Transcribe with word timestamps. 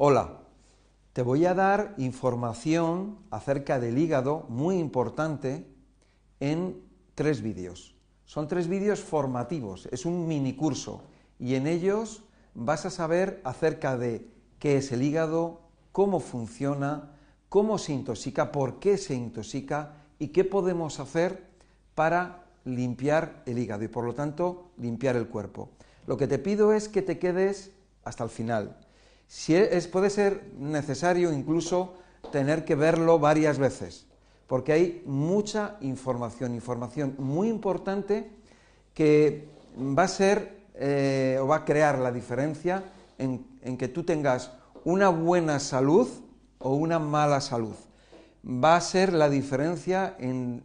Hola, 0.00 0.42
te 1.12 1.22
voy 1.22 1.44
a 1.44 1.54
dar 1.54 1.96
información 1.98 3.18
acerca 3.32 3.80
del 3.80 3.98
hígado 3.98 4.46
muy 4.48 4.78
importante 4.78 5.66
en 6.38 6.80
tres 7.16 7.42
vídeos. 7.42 7.96
Son 8.24 8.46
tres 8.46 8.68
vídeos 8.68 9.00
formativos, 9.00 9.86
es 9.90 10.06
un 10.06 10.28
mini 10.28 10.54
curso 10.54 11.02
y 11.40 11.56
en 11.56 11.66
ellos 11.66 12.22
vas 12.54 12.86
a 12.86 12.90
saber 12.90 13.40
acerca 13.42 13.98
de 13.98 14.30
qué 14.60 14.76
es 14.76 14.92
el 14.92 15.02
hígado, 15.02 15.62
cómo 15.90 16.20
funciona, 16.20 17.16
cómo 17.48 17.76
se 17.76 17.92
intoxica, 17.92 18.52
por 18.52 18.78
qué 18.78 18.98
se 18.98 19.16
intoxica 19.16 19.94
y 20.20 20.28
qué 20.28 20.44
podemos 20.44 21.00
hacer 21.00 21.42
para 21.96 22.44
limpiar 22.64 23.42
el 23.46 23.58
hígado 23.58 23.82
y 23.82 23.88
por 23.88 24.04
lo 24.04 24.14
tanto 24.14 24.70
limpiar 24.76 25.16
el 25.16 25.26
cuerpo. 25.26 25.70
Lo 26.06 26.16
que 26.16 26.28
te 26.28 26.38
pido 26.38 26.72
es 26.72 26.88
que 26.88 27.02
te 27.02 27.18
quedes 27.18 27.72
hasta 28.04 28.22
el 28.22 28.30
final. 28.30 28.76
Si 29.28 29.54
es, 29.54 29.86
puede 29.86 30.10
ser 30.10 30.42
necesario 30.58 31.32
incluso 31.32 31.94
tener 32.32 32.64
que 32.64 32.74
verlo 32.74 33.20
varias 33.20 33.58
veces, 33.58 34.06
porque 34.48 34.72
hay 34.72 35.02
mucha 35.06 35.76
información, 35.80 36.54
información 36.54 37.14
muy 37.18 37.48
importante 37.48 38.30
que 38.94 39.46
va 39.78 40.02
a 40.04 40.08
ser 40.08 40.66
eh, 40.74 41.38
o 41.40 41.46
va 41.46 41.56
a 41.56 41.64
crear 41.64 41.98
la 41.98 42.10
diferencia 42.10 42.82
en 43.18 43.76
que 43.76 43.88
tú 43.88 44.02
tengas 44.02 44.52
una 44.84 45.08
buena 45.10 45.60
salud 45.60 46.08
o 46.58 46.74
una 46.74 46.98
mala 46.98 47.40
salud. 47.40 47.74
Va 48.46 48.76
a 48.76 48.80
ser 48.80 49.12
la 49.12 49.28
diferencia 49.28 50.16
en, 50.18 50.62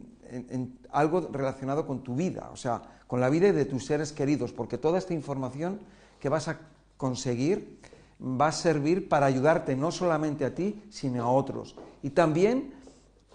algo 0.90 1.28
relacionado 1.32 1.86
con 1.86 2.02
tu 2.02 2.14
vida, 2.14 2.48
o 2.52 2.56
sea, 2.56 2.82
con 3.06 3.20
la 3.20 3.28
vida 3.28 3.52
de 3.52 3.64
tus 3.64 3.84
seres 3.84 4.12
queridos, 4.12 4.52
porque 4.52 4.78
toda 4.78 4.98
esta 4.98 5.12
información 5.12 5.80
que 6.20 6.28
vas 6.28 6.48
a 6.48 6.58
conseguir 6.96 7.80
va 8.20 8.48
a 8.48 8.52
servir 8.52 9.08
para 9.08 9.26
ayudarte 9.26 9.76
no 9.76 9.90
solamente 9.90 10.44
a 10.44 10.54
ti, 10.54 10.82
sino 10.90 11.24
a 11.24 11.30
otros. 11.30 11.76
Y 12.02 12.10
también 12.10 12.74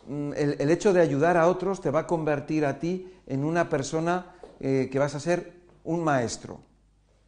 mm, 0.07 0.33
el, 0.35 0.69
hecho 0.69 0.93
de 0.93 1.01
ayudar 1.01 1.37
a 1.37 1.47
otros 1.47 1.81
te 1.81 1.91
va 1.91 2.01
a 2.01 2.07
convertir 2.07 2.65
a 2.65 2.79
ti 2.79 3.11
en 3.27 3.43
una 3.43 3.69
persona 3.69 4.35
eh, 4.59 4.89
que 4.91 4.99
vas 4.99 5.15
a 5.15 5.19
ser 5.19 5.53
un 5.83 6.03
maestro. 6.03 6.59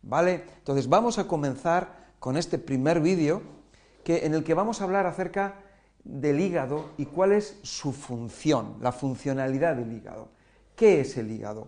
¿Vale? 0.04 0.44
Entonces 0.58 0.90
vamos 0.90 1.20
a 1.20 1.28
comenzar 1.28 2.12
con 2.20 2.38
este 2.38 2.58
primer 2.58 3.02
vídeo 3.02 3.42
que, 4.04 4.26
en 4.26 4.34
el 4.34 4.44
que 4.44 4.54
vamos 4.54 4.82
a 4.82 4.86
hablar 4.86 5.06
acerca 5.06 5.56
del 6.04 6.40
hígado 6.40 6.90
y 6.98 7.06
cuál 7.06 7.32
es 7.32 7.60
su 7.62 7.92
función, 7.92 8.78
la 8.82 8.92
funcionalidad 8.92 9.76
del 9.76 9.94
hígado. 9.94 10.30
¿Qué 10.76 11.02
es 11.02 11.18
el 11.18 11.32
hígado? 11.32 11.68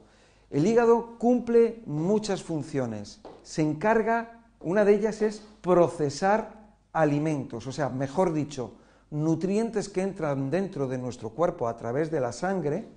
El 0.50 0.66
hígado 0.68 1.18
cumple 1.18 1.82
muchas 1.86 2.44
funciones. 2.44 3.22
Se 3.44 3.62
encarga, 3.62 4.43
una 4.64 4.86
de 4.86 4.96
ellas 4.96 5.22
es 5.22 5.44
procesar 5.62 6.64
alimentos, 6.94 7.68
o 7.68 7.72
sea, 7.72 7.90
mejor 7.90 8.34
dicho, 8.34 8.76
nutrientes 9.12 9.90
que 9.90 10.02
entran 10.02 10.50
dentro 10.50 10.88
de 10.88 10.98
nuestro 10.98 11.30
cuerpo 11.30 11.68
a 11.68 11.78
través 11.78 12.10
de 12.10 12.20
la 12.20 12.32
sangre, 12.32 12.88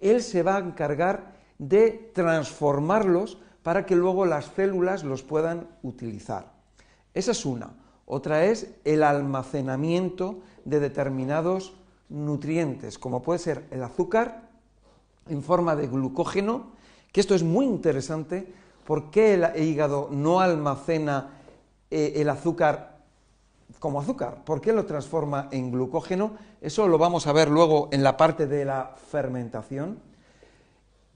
él 0.00 0.22
se 0.22 0.42
va 0.42 0.56
a 0.56 0.60
encargar 0.60 1.34
de 1.58 2.10
transformarlos 2.14 3.38
para 3.62 3.86
que 3.86 3.96
luego 3.96 4.26
las 4.26 4.46
células 4.56 5.04
los 5.04 5.22
puedan 5.22 5.68
utilizar. 5.82 6.52
Esa 7.14 7.30
es 7.30 7.44
una. 7.46 7.70
Otra 8.06 8.44
es 8.44 8.74
el 8.84 9.02
almacenamiento 9.02 10.42
de 10.64 10.80
determinados 10.80 11.74
nutrientes, 12.08 12.98
como 12.98 13.22
puede 13.22 13.38
ser 13.38 13.64
el 13.70 13.82
azúcar 13.82 14.50
en 15.28 15.42
forma 15.42 15.74
de 15.74 15.86
glucógeno, 15.86 16.72
que 17.12 17.20
esto 17.20 17.34
es 17.34 17.42
muy 17.42 17.64
interesante, 17.64 18.52
porque 18.84 19.34
el 19.34 19.62
hígado 19.62 20.08
no 20.10 20.40
almacena 20.40 21.30
eh, 21.90 22.14
el 22.16 22.28
azúcar 22.28 22.98
como 23.78 24.00
azúcar? 24.00 24.44
¿Por 24.44 24.60
qué 24.60 24.72
lo 24.72 24.86
transforma 24.86 25.48
en 25.50 25.70
glucógeno? 25.70 26.32
Eso 26.60 26.88
lo 26.88 26.98
vamos 26.98 27.26
a 27.26 27.32
ver 27.32 27.50
luego 27.50 27.88
en 27.92 28.02
la 28.02 28.16
parte 28.16 28.46
de 28.46 28.64
la 28.64 28.94
fermentación. 29.10 29.98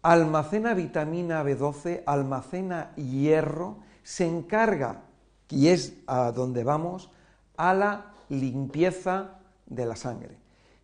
Almacena 0.03 0.75
vitamina 0.75 1.43
B12, 1.43 2.03
almacena 2.07 2.95
hierro, 2.97 3.78
se 4.03 4.27
encarga 4.27 5.03
y 5.51 5.69
es 5.69 5.95
a 6.07 6.33
donde 6.33 6.65
vamos, 6.65 7.11
a 7.57 7.75
la 7.75 8.12
limpieza 8.28 9.39
de 9.67 9.87
la 9.87 9.97
sangre. 9.97 10.37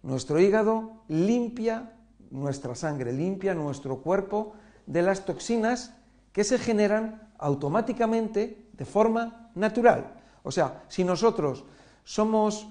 Nuestro 0.03 0.41
hígado 0.41 0.93
limpia 1.09 1.93
nuestra 2.31 2.75
sangre, 2.75 3.13
limpia 3.13 3.55
nuestro 3.55 3.99
cuerpo 3.99 4.55
de 4.87 5.03
las 5.03 5.25
toxinas 5.25 5.95
que 6.35 6.43
se 6.43 6.59
generan 6.59 7.31
automáticamente 7.39 8.67
de 8.73 8.85
forma 8.85 9.51
natural. 9.55 10.19
O 10.43 10.51
sea, 10.51 10.83
si 10.89 11.05
nosotros 11.05 11.65
somos 12.03 12.67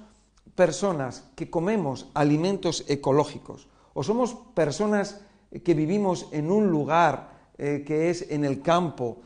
personas 0.53 1.31
que 1.33 1.49
comemos 1.49 2.11
alimentos 2.13 2.83
ecológicos 2.89 3.69
o 3.95 4.03
somos 4.03 4.35
personas 4.53 5.21
que 5.63 5.73
vivimos 5.73 6.27
en 6.31 6.51
un 6.51 6.69
lugar 6.69 7.31
eh, 7.57 7.83
que 7.87 8.09
es 8.09 8.29
en 8.29 8.43
el 8.43 8.61
campo 8.61 9.21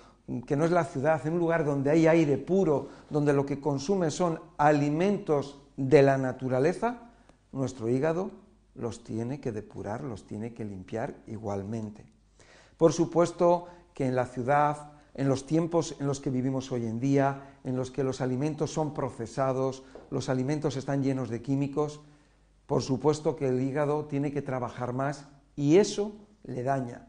que 0.45 0.55
no 0.55 0.65
es 0.65 0.71
la 0.71 0.83
ciudad, 0.83 1.25
en 1.25 1.33
un 1.33 1.39
lugar 1.39 1.63
donde 1.65 1.89
hay 1.89 2.05
aire 2.05 2.37
puro, 2.37 2.89
donde 3.09 3.31
lo 3.31 3.45
que 3.45 3.61
consume 3.61 4.11
son 4.11 4.39
alimentos 4.57 5.57
de 5.77 6.03
la 6.03 6.17
naturaleza, 6.17 7.09
nuestro 7.53 7.87
hígado 7.87 8.31
los 8.75 9.03
tiene 9.03 9.39
que 9.39 9.53
depurar, 9.53 10.03
los 10.03 10.27
tiene 10.27 10.53
que 10.53 10.65
limpiar 10.65 11.15
igualmente. 11.27 12.05
Por 12.75 12.93
supuesto 12.93 13.67
que 13.97 14.05
en 14.05 14.15
la 14.15 14.27
ciudad, 14.27 14.91
en 15.15 15.27
los 15.27 15.47
tiempos 15.47 15.95
en 15.99 16.05
los 16.05 16.19
que 16.19 16.29
vivimos 16.29 16.71
hoy 16.71 16.85
en 16.85 16.99
día, 16.99 17.57
en 17.63 17.75
los 17.75 17.89
que 17.89 18.03
los 18.03 18.21
alimentos 18.21 18.71
son 18.71 18.93
procesados, 18.93 19.81
los 20.11 20.29
alimentos 20.29 20.77
están 20.77 21.01
llenos 21.01 21.29
de 21.31 21.41
químicos, 21.41 21.99
por 22.67 22.83
supuesto 22.83 23.35
que 23.35 23.47
el 23.47 23.59
hígado 23.59 24.05
tiene 24.05 24.31
que 24.31 24.43
trabajar 24.43 24.93
más 24.93 25.25
y 25.55 25.77
eso 25.77 26.11
le 26.43 26.61
daña. 26.61 27.07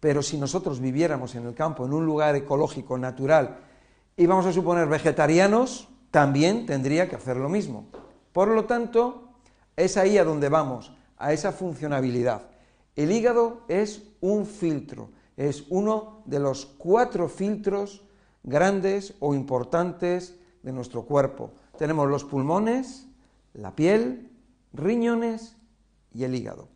Pero 0.00 0.22
si 0.22 0.38
nosotros 0.38 0.80
viviéramos 0.80 1.34
en 1.34 1.44
el 1.44 1.54
campo, 1.54 1.84
en 1.84 1.92
un 1.92 2.06
lugar 2.06 2.34
ecológico, 2.34 2.96
natural, 2.96 3.58
y 4.16 4.24
vamos 4.24 4.46
a 4.46 4.54
suponer 4.54 4.88
vegetarianos, 4.88 5.90
también 6.10 6.64
tendría 6.64 7.10
que 7.10 7.16
hacer 7.16 7.36
lo 7.36 7.50
mismo. 7.50 7.88
Por 8.32 8.48
lo 8.48 8.64
tanto, 8.64 9.34
es 9.76 9.98
ahí 9.98 10.16
a 10.16 10.24
donde 10.24 10.48
vamos, 10.48 10.96
a 11.18 11.34
esa 11.34 11.52
funcionabilidad. 11.52 12.48
El 12.94 13.12
hígado 13.12 13.64
es 13.68 14.02
un 14.22 14.46
filtro, 14.46 15.10
es 15.36 15.64
uno 15.68 16.22
de 16.24 16.38
los 16.38 16.66
cuatro 16.66 17.28
filtros 17.28 18.02
grandes 18.42 19.14
o 19.20 19.34
importantes 19.34 20.36
de 20.62 20.72
nuestro 20.72 21.02
cuerpo. 21.02 21.52
Tenemos 21.78 22.08
los 22.08 22.24
pulmones, 22.24 23.06
la 23.52 23.74
piel, 23.74 24.30
riñones 24.72 25.56
y 26.14 26.24
el 26.24 26.34
hígado. 26.34 26.68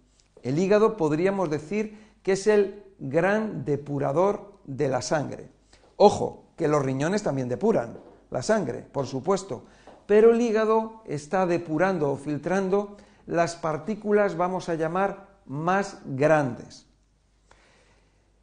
El 0.43 0.59
hígado 0.59 0.97
podríamos 0.97 1.51
decir 1.51 1.99
que 2.23 2.33
es 2.33 2.47
el 2.47 2.85
gran 2.99 3.65
depurador 3.65 4.53
de 4.65 4.89
la 4.89 5.03
sangre. 5.03 5.49
Ojo, 5.97 6.45
que 6.57 6.69
los 6.69 6.85
riñones 6.85 7.23
también 7.23 7.49
depuran 7.49 7.99
la 8.31 8.43
sangre, 8.43 8.81
por 8.81 9.07
supuesto, 9.07 9.65
pero 10.07 10.33
el 10.33 10.41
hígado 10.41 11.03
está 11.07 11.47
depurando 11.47 12.11
o 12.11 12.17
filtrando 12.17 12.97
las 13.27 13.57
partículas, 13.57 14.37
vamos 14.37 14.69
a 14.69 14.75
llamar, 14.75 15.29
más 15.47 15.99
grandes. 16.05 16.90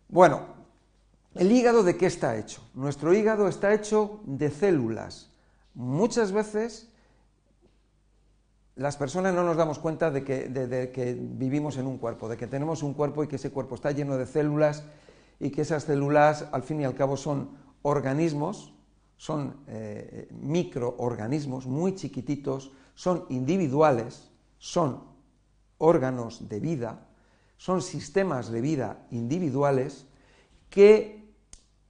Bueno, 0.09 0.41
¿el 1.35 1.51
hígado 1.51 1.83
de 1.83 1.97
qué 1.97 2.05
está 2.05 2.37
hecho? 2.37 2.61
Nuestro 2.73 3.13
hígado 3.13 3.47
está 3.47 3.73
hecho 3.73 4.21
de 4.25 4.49
células. 4.49 5.31
Muchas 5.73 6.31
veces 6.31 6.89
las 8.77 8.95
personas 8.95 9.33
no 9.33 9.43
nos 9.43 9.57
damos 9.57 9.79
cuenta 9.79 10.11
de 10.11 10.23
que, 10.23 11.17
vivimos 11.19 11.77
en 11.77 11.87
un 11.87 11.97
cuerpo, 11.97 12.29
de 12.29 12.37
que 12.37 12.47
tenemos 12.47 12.83
un 12.83 12.93
cuerpo 12.93 13.23
y 13.23 13.27
que 13.27 13.35
ese 13.35 13.51
cuerpo 13.51 13.75
está 13.75 13.91
lleno 13.91 14.17
de 14.17 14.25
células 14.25 14.83
y 15.39 15.49
que 15.49 15.61
esas 15.61 15.83
células 15.83 16.45
al 16.51 16.63
fin 16.63 16.81
y 16.81 16.85
al 16.85 16.95
cabo 16.95 17.17
son 17.17 17.57
organismos, 17.81 18.73
son 19.17 19.57
eh, 19.67 20.29
microorganismos 20.31 21.65
muy 21.65 21.95
chiquititos, 21.95 22.71
son 22.93 23.25
individuales, 23.29 24.29
son 24.59 25.03
órganos 25.79 26.47
de 26.47 26.59
vida, 26.59 27.06
son 27.57 27.81
sistemas 27.81 28.51
de 28.51 28.61
vida 28.61 29.05
individuales 29.11 30.05
que 30.69 31.33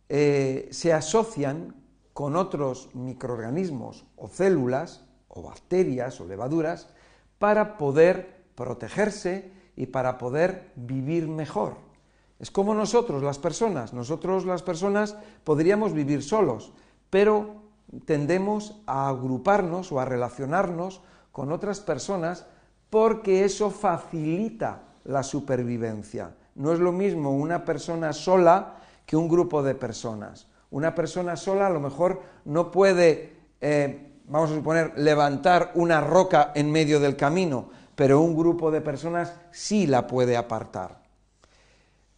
eh, 0.09 0.69
se 0.71 0.93
asocian 0.93 1.75
con 2.13 2.35
otros 2.35 2.89
microorganismos 2.95 4.05
o 4.15 4.27
células 4.27 5.05
o 5.27 5.43
bacterias 5.43 6.19
o 6.19 6.25
levaduras 6.25 6.89
para 7.37 7.77
poder 7.77 8.47
protegerse 8.55 9.51
y 9.75 9.87
para 9.87 10.17
poder 10.17 10.71
vivir 10.75 11.27
mejor. 11.27 11.77
Es 12.39 12.49
como 12.49 12.73
nosotros, 12.73 13.21
las 13.21 13.37
personas. 13.37 13.93
Nosotros, 13.93 14.45
las 14.45 14.63
personas, 14.63 15.15
podríamos 15.43 15.93
vivir 15.93 16.23
solos, 16.23 16.73
pero 17.09 17.61
tendemos 18.05 18.81
a 18.85 19.09
agruparnos 19.09 19.91
o 19.91 19.99
a 19.99 20.05
relacionarnos 20.05 21.01
con 21.31 21.51
otras 21.51 21.79
personas 21.79 22.47
porque 22.89 23.45
eso 23.45 23.69
facilita 23.69 24.86
la 25.07 25.23
supervivencia. 25.23 26.35
No 26.55 26.71
es 26.71 26.79
lo 26.79 26.91
mismo 26.91 27.31
una 27.31 27.65
persona 27.65 28.13
sola 28.13 28.75
que 29.05 29.17
un 29.17 29.27
grupo 29.27 29.63
de 29.63 29.75
personas. 29.75 30.47
Una 30.69 30.93
persona 30.93 31.35
sola 31.35 31.67
a 31.67 31.71
lo 31.71 31.79
mejor 31.79 32.21
no 32.45 32.71
puede 32.71 33.37
eh, 33.59 34.07
vamos 34.27 34.51
a 34.51 34.55
suponer, 34.55 34.93
levantar 34.97 35.71
una 35.75 36.01
roca 36.01 36.51
en 36.53 36.71
medio 36.71 36.99
del 36.99 37.15
camino, 37.15 37.69
pero 37.95 38.21
un 38.21 38.35
grupo 38.35 38.71
de 38.71 38.81
personas 38.81 39.33
sí 39.51 39.87
la 39.87 40.07
puede 40.07 40.37
apartar. 40.37 41.01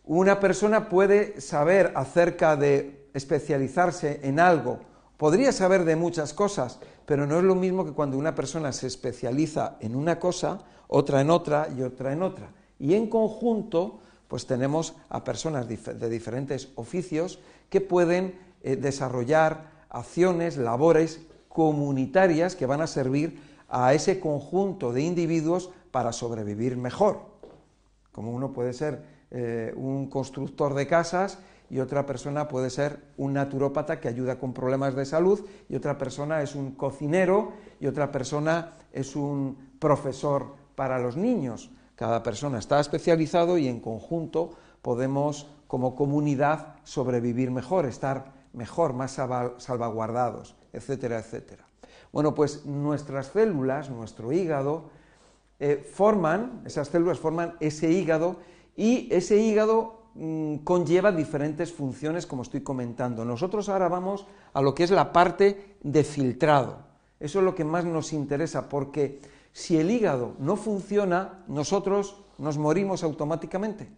Una 0.04 0.40
persona 0.40 0.90
puede 0.90 1.40
saber 1.40 1.94
acerca 1.96 2.56
de 2.56 3.10
especializarse 3.14 4.20
en 4.24 4.40
algo, 4.40 4.80
podría 5.18 5.52
saber 5.52 5.86
de 5.86 5.96
muchas 5.96 6.34
cosas, 6.34 6.80
pero 7.06 7.28
no 7.28 7.38
es 7.38 7.44
lo 7.44 7.56
mismo 7.56 7.86
que 7.86 7.94
cuando 7.94 8.18
una 8.18 8.36
persona 8.36 8.72
se 8.72 8.88
especializa 8.88 9.78
en 9.80 9.96
una 9.96 10.20
cosa, 10.20 10.60
otra 10.88 11.22
en 11.22 11.30
otra 11.30 11.68
y 11.76 11.84
otra 11.84 12.12
en 12.12 12.24
otra. 12.24 12.50
Y 12.80 12.96
en 12.96 13.08
conjunto, 13.08 14.00
pues 14.28 14.48
tenemos 14.48 14.96
a 15.10 15.24
personas 15.24 15.68
de 15.68 16.10
diferentes 16.10 16.70
oficios 16.76 17.40
que 17.70 17.82
pueden 17.82 18.36
eh, 18.64 18.76
desarrollar 18.76 19.72
acciones, 19.90 20.58
labores 20.58 21.22
comunitarias 21.48 22.56
que 22.56 22.66
van 22.66 22.82
a 22.82 22.88
servir 22.88 23.42
a 23.70 23.94
ese 23.94 24.20
conjunto 24.20 24.94
de 24.94 25.02
individuos 25.02 25.70
para 25.92 26.14
sobrevivir 26.14 26.78
mejor. 26.78 27.22
Como 28.12 28.32
uno 28.32 28.54
puede 28.54 28.74
ser 28.74 29.04
eh, 29.32 29.74
un 29.76 30.10
constructor 30.10 30.74
de 30.74 30.88
casas 30.88 31.40
y 31.70 31.80
otra 31.80 32.06
persona 32.06 32.48
puede 32.48 32.70
ser 32.70 33.00
un 33.18 33.34
naturópata 33.34 34.00
que 34.00 34.08
ayuda 34.08 34.40
con 34.40 34.54
problemas 34.54 34.96
de 34.96 35.06
salud 35.06 35.46
y 35.70 35.76
otra 35.76 35.98
persona 35.98 36.42
es 36.42 36.56
un 36.56 36.72
cocinero 36.72 37.54
y 37.80 37.88
otra 37.88 38.12
persona 38.12 38.74
es 38.92 39.16
un 39.16 39.58
profesor 39.80 40.56
para 40.76 40.98
los 40.98 41.16
niños. 41.16 41.70
Cada 42.00 42.24
persona 42.24 42.60
está 42.60 42.80
especializado 42.80 43.58
y 43.58 43.68
en 43.68 43.82
conjunto 43.82 44.52
podemos 44.82 45.48
como 45.68 45.96
comunidad 45.96 46.76
sobrevivir 46.86 47.52
mejor, 47.52 47.86
estar 47.86 48.32
mejor, 48.54 48.94
más 48.94 49.20
salvaguardados, 49.58 50.56
etcétera, 50.72 51.20
etcétera. 51.20 51.66
Bueno, 52.14 52.34
pues 52.34 52.66
nuestras 52.66 53.28
células, 53.28 53.90
nuestro 53.90 54.32
hígado, 54.32 54.90
eh, 55.60 55.76
forman, 55.76 56.62
esas 56.64 56.88
células 56.88 57.20
forman 57.20 57.56
ese 57.60 57.92
hígado 57.92 58.38
y 58.78 59.14
ese 59.14 59.38
hígado 59.38 60.00
Mm, 60.16 60.58
conlleva 60.66 61.14
diferentes 61.14 61.72
funciones, 61.72 62.26
como 62.26 62.42
estoy 62.42 62.62
comentando. 62.62 63.24
Nosotros 63.24 63.70
ahora 63.70 63.88
vamos 63.88 64.26
a 64.54 64.62
lo 64.62 64.74
que 64.74 64.84
es 64.84 64.92
la 64.92 65.14
parte 65.14 65.78
de 65.82 66.04
filtrado. 66.04 66.80
Eso 67.20 67.40
es 67.40 67.46
lo 67.46 67.54
que 67.54 67.64
más 67.64 67.86
nos 67.86 68.12
interesa, 68.12 68.68
porque 68.68 69.22
si 69.60 69.78
el 69.78 69.92
hígado 69.92 70.36
no 70.40 70.56
funciona, 70.56 71.44
nosotros 71.50 72.16
nos 72.38 72.58
morimos 72.58 73.04
automáticamente. 73.04 73.90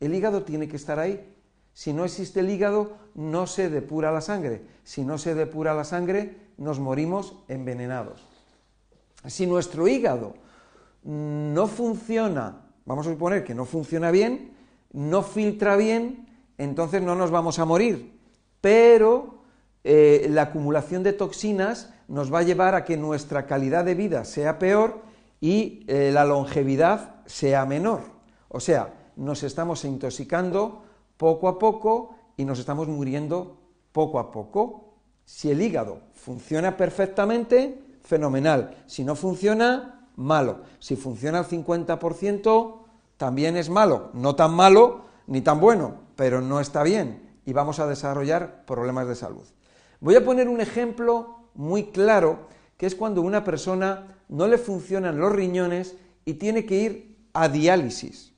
El 0.00 0.14
hígado 0.14 0.42
tiene 0.42 0.68
que 0.68 0.76
estar 0.76 0.98
ahí. 0.98 1.34
Si 1.74 1.92
no 1.92 2.06
existe 2.06 2.40
el 2.40 2.48
hígado, 2.48 2.96
no 3.14 3.46
se 3.46 3.68
depura 3.68 4.10
la 4.10 4.22
sangre. 4.22 4.62
Si 4.82 5.04
no 5.04 5.18
se 5.18 5.34
depura 5.34 5.74
la 5.74 5.84
sangre, 5.84 6.34
nos 6.56 6.80
morimos 6.80 7.34
envenenados. 7.48 8.26
Si 9.26 9.46
nuestro 9.46 9.86
hígado 9.86 10.32
no 11.04 11.66
funciona, 11.66 12.62
vamos 12.86 13.06
a 13.06 13.10
suponer 13.10 13.44
que 13.44 13.54
no 13.54 13.66
funciona 13.66 14.10
bien, 14.10 14.54
no 14.94 15.22
filtra 15.22 15.76
bien, 15.76 16.26
entonces 16.56 17.02
no 17.02 17.14
nos 17.16 17.30
vamos 17.30 17.58
a 17.58 17.66
morir. 17.66 18.18
Pero 18.62 19.42
eh, 19.84 20.26
la 20.30 20.42
acumulación 20.44 21.02
de 21.02 21.12
toxinas 21.12 21.92
nos 22.10 22.34
va 22.34 22.40
a 22.40 22.42
llevar 22.42 22.74
a 22.74 22.84
que 22.84 22.96
nuestra 22.96 23.46
calidad 23.46 23.84
de 23.84 23.94
vida 23.94 24.24
sea 24.24 24.58
peor 24.58 25.00
y 25.40 25.84
eh, 25.86 26.10
la 26.12 26.24
longevidad 26.24 27.24
sea 27.24 27.64
menor. 27.64 28.00
O 28.48 28.58
sea, 28.58 28.92
nos 29.14 29.44
estamos 29.44 29.84
intoxicando 29.84 30.82
poco 31.16 31.48
a 31.48 31.58
poco 31.58 32.16
y 32.36 32.44
nos 32.44 32.58
estamos 32.58 32.88
muriendo 32.88 33.58
poco 33.92 34.18
a 34.18 34.32
poco. 34.32 34.94
Si 35.24 35.52
el 35.52 35.62
hígado 35.62 36.00
funciona 36.14 36.76
perfectamente, 36.76 37.80
fenomenal. 38.02 38.82
Si 38.86 39.04
no 39.04 39.14
funciona, 39.14 40.08
malo. 40.16 40.62
Si 40.80 40.96
funciona 40.96 41.38
al 41.38 41.46
50%, 41.46 42.74
también 43.16 43.56
es 43.56 43.70
malo, 43.70 44.10
no 44.14 44.34
tan 44.34 44.52
malo 44.52 45.02
ni 45.28 45.42
tan 45.42 45.60
bueno, 45.60 45.94
pero 46.16 46.40
no 46.40 46.58
está 46.58 46.82
bien 46.82 47.30
y 47.46 47.52
vamos 47.52 47.78
a 47.78 47.86
desarrollar 47.86 48.64
problemas 48.64 49.06
de 49.06 49.14
salud. 49.14 49.44
Voy 50.00 50.16
a 50.16 50.24
poner 50.24 50.48
un 50.48 50.60
ejemplo 50.60 51.39
muy 51.60 51.90
claro, 51.90 52.48
que 52.78 52.86
es 52.86 52.94
cuando 52.94 53.20
una 53.20 53.44
persona 53.44 54.16
no 54.30 54.48
le 54.48 54.56
funcionan 54.56 55.18
los 55.18 55.30
riñones 55.30 55.94
y 56.24 56.34
tiene 56.34 56.64
que 56.64 56.76
ir 56.76 57.16
a 57.34 57.48
diálisis. 57.48 58.32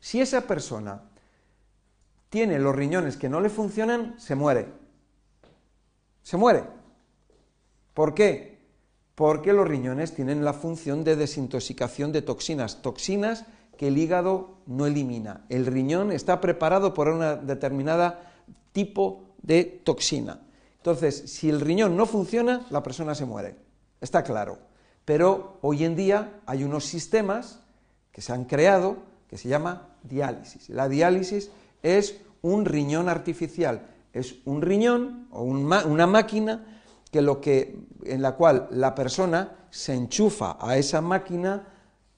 Si 0.00 0.20
esa 0.20 0.42
persona 0.42 1.02
tiene 2.28 2.58
los 2.58 2.76
riñones 2.76 3.16
que 3.16 3.30
no 3.30 3.40
le 3.40 3.48
funcionan, 3.48 4.20
se 4.20 4.34
muere. 4.34 4.68
Se 6.22 6.36
muere. 6.36 6.64
¿Por 7.94 8.12
qué? 8.12 8.58
Porque 9.14 9.54
los 9.54 9.66
riñones 9.66 10.14
tienen 10.14 10.44
la 10.44 10.52
función 10.52 11.04
de 11.04 11.16
desintoxicación 11.16 12.12
de 12.12 12.20
toxinas, 12.20 12.82
toxinas 12.82 13.46
que 13.78 13.88
el 13.88 13.96
hígado 13.96 14.58
no 14.66 14.84
elimina. 14.84 15.46
El 15.48 15.64
riñón 15.64 16.12
está 16.12 16.38
preparado 16.42 16.92
por 16.92 17.08
una 17.08 17.34
determinada 17.34 18.30
tipo 18.72 19.24
de 19.40 19.64
toxina. 19.64 20.40
Entonces, 20.82 21.30
si 21.30 21.48
el 21.48 21.60
riñón 21.60 21.96
no 21.96 22.06
funciona, 22.06 22.66
la 22.70 22.82
persona 22.82 23.14
se 23.14 23.24
muere. 23.24 23.54
Está 24.00 24.24
claro. 24.24 24.58
Pero 25.04 25.58
hoy 25.62 25.84
en 25.84 25.94
día 25.94 26.40
hay 26.44 26.64
unos 26.64 26.86
sistemas 26.86 27.60
que 28.10 28.20
se 28.20 28.32
han 28.32 28.46
creado 28.46 28.96
que 29.28 29.38
se 29.38 29.48
llama 29.48 29.90
diálisis. 30.02 30.68
La 30.70 30.88
diálisis 30.88 31.52
es 31.84 32.16
un 32.42 32.64
riñón 32.64 33.08
artificial. 33.08 33.90
Es 34.12 34.34
un 34.44 34.60
riñón 34.60 35.28
o 35.30 35.44
una 35.44 36.08
máquina 36.08 36.80
que 37.12 37.22
lo 37.22 37.40
que, 37.40 37.78
en 38.04 38.20
la 38.20 38.32
cual 38.32 38.66
la 38.72 38.96
persona 38.96 39.52
se 39.70 39.94
enchufa 39.94 40.56
a 40.60 40.76
esa 40.78 41.00
máquina 41.00 41.68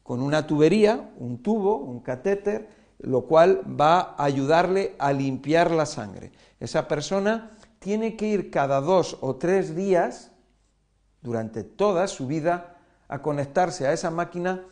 con 0.03 0.23
una 0.23 0.47
tubería, 0.47 1.13
un 1.19 1.43
tubo, 1.43 1.77
un 1.77 2.01
catéter, 2.01 2.71
lo 2.99 3.27
cual 3.27 3.61
va 3.79 4.15
a 4.17 4.25
ayudarle 4.25 4.95
a 4.99 5.13
limpiar 5.13 5.71
la 5.71 5.85
sangre. 5.85 6.33
Esa 6.59 6.89
persona 6.89 7.51
tiene 7.85 8.17
que 8.17 8.27
ir 8.27 8.51
cada 8.51 8.81
dos 8.81 9.19
o 9.21 9.37
tres 9.37 9.77
días, 9.77 10.31
durante 11.21 11.65
toda 11.65 12.09
su 12.09 12.27
vida, 12.27 12.79
a 13.09 13.21
conectarse 13.21 13.87
a 13.87 13.93
esa 13.93 14.11
máquina 14.11 14.65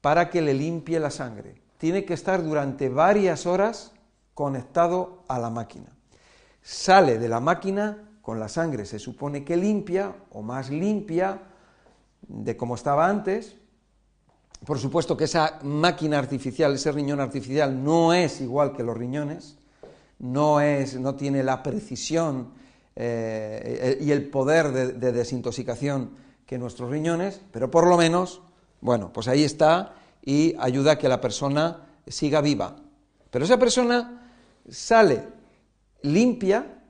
para 0.00 0.30
que 0.30 0.42
le 0.42 0.52
limpie 0.52 0.98
la 0.98 1.10
sangre. 1.10 1.62
Tiene 1.78 2.04
que 2.04 2.14
estar 2.14 2.42
durante 2.42 2.88
varias 2.88 3.46
horas 3.46 3.92
conectado 4.34 5.22
a 5.28 5.38
la 5.38 5.48
máquina. 5.48 5.92
Sale 6.60 7.20
de 7.20 7.28
la 7.28 7.38
máquina 7.38 8.18
con 8.20 8.40
la 8.40 8.48
sangre, 8.48 8.84
se 8.84 8.98
supone 8.98 9.44
que 9.44 9.56
limpia 9.56 10.12
o 10.30 10.42
más 10.42 10.70
limpia 10.70 11.42
de 12.22 12.56
como 12.56 12.74
estaba 12.74 13.08
antes, 13.08 13.54
por 14.66 14.80
supuesto 14.80 15.16
que 15.16 15.24
esa 15.24 15.60
máquina 15.62 16.18
artificial, 16.18 16.74
ese 16.74 16.90
riñón 16.90 17.20
artificial, 17.20 17.84
no 17.84 18.12
es 18.12 18.40
igual 18.40 18.72
que 18.72 18.82
los 18.82 18.96
riñones, 18.96 19.59
no, 20.20 20.60
es, 20.60 20.98
no 20.98 21.14
tiene 21.14 21.42
la 21.42 21.62
precisión 21.62 22.52
eh, 22.94 23.98
y 24.00 24.10
el 24.10 24.28
poder 24.28 24.70
de, 24.72 24.92
de, 24.92 25.12
desintoxicación 25.12 26.10
que 26.46 26.58
nuestros 26.58 26.90
riñones, 26.90 27.40
pero 27.50 27.70
por 27.70 27.86
lo 27.86 27.96
menos, 27.96 28.42
bueno, 28.80 29.12
pues 29.12 29.28
ahí 29.28 29.44
está 29.44 29.94
y 30.22 30.54
ayuda 30.58 30.92
a 30.92 30.98
que 30.98 31.08
la 31.08 31.20
persona 31.20 31.86
siga 32.06 32.40
viva. 32.40 32.76
Pero 33.30 33.44
esa 33.44 33.58
persona 33.58 34.30
sale 34.68 35.22
limpia, 36.02 36.82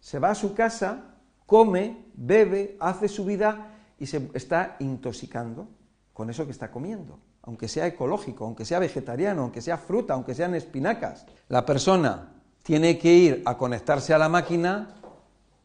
se 0.00 0.18
va 0.18 0.30
a 0.30 0.34
su 0.34 0.54
casa, 0.54 1.16
come, 1.46 2.06
bebe, 2.14 2.76
hace 2.80 3.08
su 3.08 3.24
vida 3.24 3.74
y 3.98 4.06
se 4.06 4.30
está 4.34 4.76
intoxicando 4.80 5.68
con 6.12 6.30
eso 6.30 6.46
que 6.46 6.52
está 6.52 6.70
comiendo, 6.70 7.18
aunque 7.42 7.68
sea 7.68 7.86
ecológico, 7.86 8.44
aunque 8.44 8.64
sea 8.64 8.78
vegetariano, 8.78 9.42
aunque 9.42 9.60
sea 9.60 9.76
fruta, 9.76 10.14
aunque 10.14 10.34
sean 10.34 10.54
espinacas. 10.54 11.26
La 11.48 11.66
persona 11.66 12.39
tiene 12.70 12.98
que 12.98 13.12
ir 13.12 13.42
a 13.46 13.58
conectarse 13.58 14.14
a 14.14 14.18
la 14.18 14.28
máquina 14.28 14.94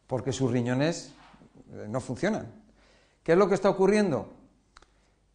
porque 0.08 0.32
sus 0.32 0.50
riñones 0.50 1.12
eh, 1.72 1.86
no 1.88 2.00
funcionan. 2.00 2.48
¿Qué 3.22 3.30
es 3.30 3.38
lo 3.38 3.48
que 3.48 3.54
está 3.54 3.70
ocurriendo? 3.70 4.34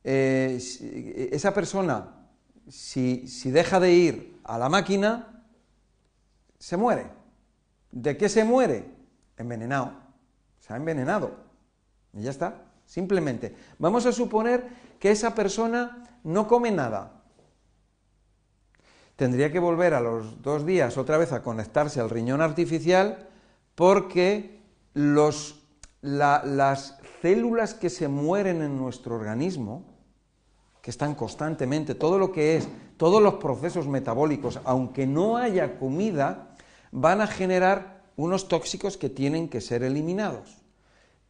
Eh, 0.04 0.60
esa 1.32 1.54
persona, 1.54 2.28
si, 2.68 3.26
si 3.26 3.52
deja 3.52 3.80
de 3.80 3.94
ir 3.94 4.38
a 4.44 4.58
la 4.58 4.68
máquina, 4.68 5.46
se 6.60 6.76
muere. 6.76 7.08
¿De 7.90 8.18
qué 8.18 8.28
se 8.28 8.44
muere? 8.44 8.84
Envenenado. 9.38 9.94
Se 10.60 10.74
ha 10.74 10.76
envenenado. 10.76 11.38
Y 12.12 12.24
ya 12.24 12.32
está. 12.32 12.66
Simplemente. 12.86 13.56
Vamos 13.80 14.06
a 14.06 14.12
suponer 14.12 14.68
que 15.00 15.10
esa 15.10 15.34
persona 15.34 16.20
no 16.26 16.50
come 16.50 16.70
nada. 16.70 17.21
Tendría 19.16 19.52
que 19.52 19.60
volver 19.60 19.94
a 19.94 20.02
los 20.02 20.42
dos 20.42 20.66
días 20.66 20.98
otra 20.98 21.18
vez 21.18 21.32
a 21.32 21.44
conectarse 21.44 22.00
al 22.00 22.10
riñón 22.10 22.42
artificial 22.42 23.28
porque 23.76 24.62
las 24.94 25.56
células 27.22 27.74
que 27.74 27.90
se 27.90 28.08
mueren 28.08 28.62
en 28.62 28.78
nuestro 28.78 29.16
organismo, 29.16 29.86
que 30.82 30.90
están 30.90 31.14
constantemente, 31.14 31.94
todo 31.94 32.18
lo 32.18 32.32
que 32.32 32.58
es, 32.58 32.68
todos 32.98 33.22
los 33.22 33.36
procesos 33.36 33.88
metabólicos, 33.88 34.60
aunque 34.64 35.06
no 35.06 35.38
haya 35.38 35.78
comida, 35.78 36.56
van 36.92 37.22
a 37.22 37.28
generar 37.28 38.02
unos 38.18 38.48
tóxicos 38.48 38.98
que 38.98 39.10
tienen 39.10 39.50
que 39.50 39.62
ser 39.62 39.84
eliminados. 39.84 40.58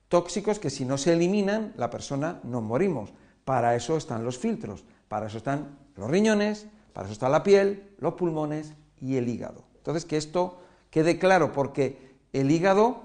tóxicos 0.07 0.59
que 0.59 0.69
si 0.69 0.83
no 0.83 0.97
se 0.97 1.13
eliminan, 1.13 1.73
la 1.77 1.89
persona 1.89 2.41
no 2.43 2.59
morimos. 2.59 3.13
Para 3.45 3.75
eso 3.75 3.95
están 3.95 4.25
los 4.25 4.37
filtros, 4.37 4.83
para 5.07 5.27
eso 5.27 5.37
están 5.37 5.77
los 5.95 6.09
riñones, 6.09 6.67
para 6.93 7.05
eso 7.05 7.13
está 7.13 7.29
la 7.29 7.43
piel, 7.43 7.95
los 7.99 8.13
pulmones 8.13 8.73
y 8.99 9.17
el 9.17 9.29
hígado. 9.29 9.63
Entonces, 9.77 10.05
que 10.05 10.17
esto 10.17 10.59
quede 10.89 11.17
claro, 11.19 11.51
porque 11.51 12.15
el 12.33 12.51
hígado, 12.51 13.01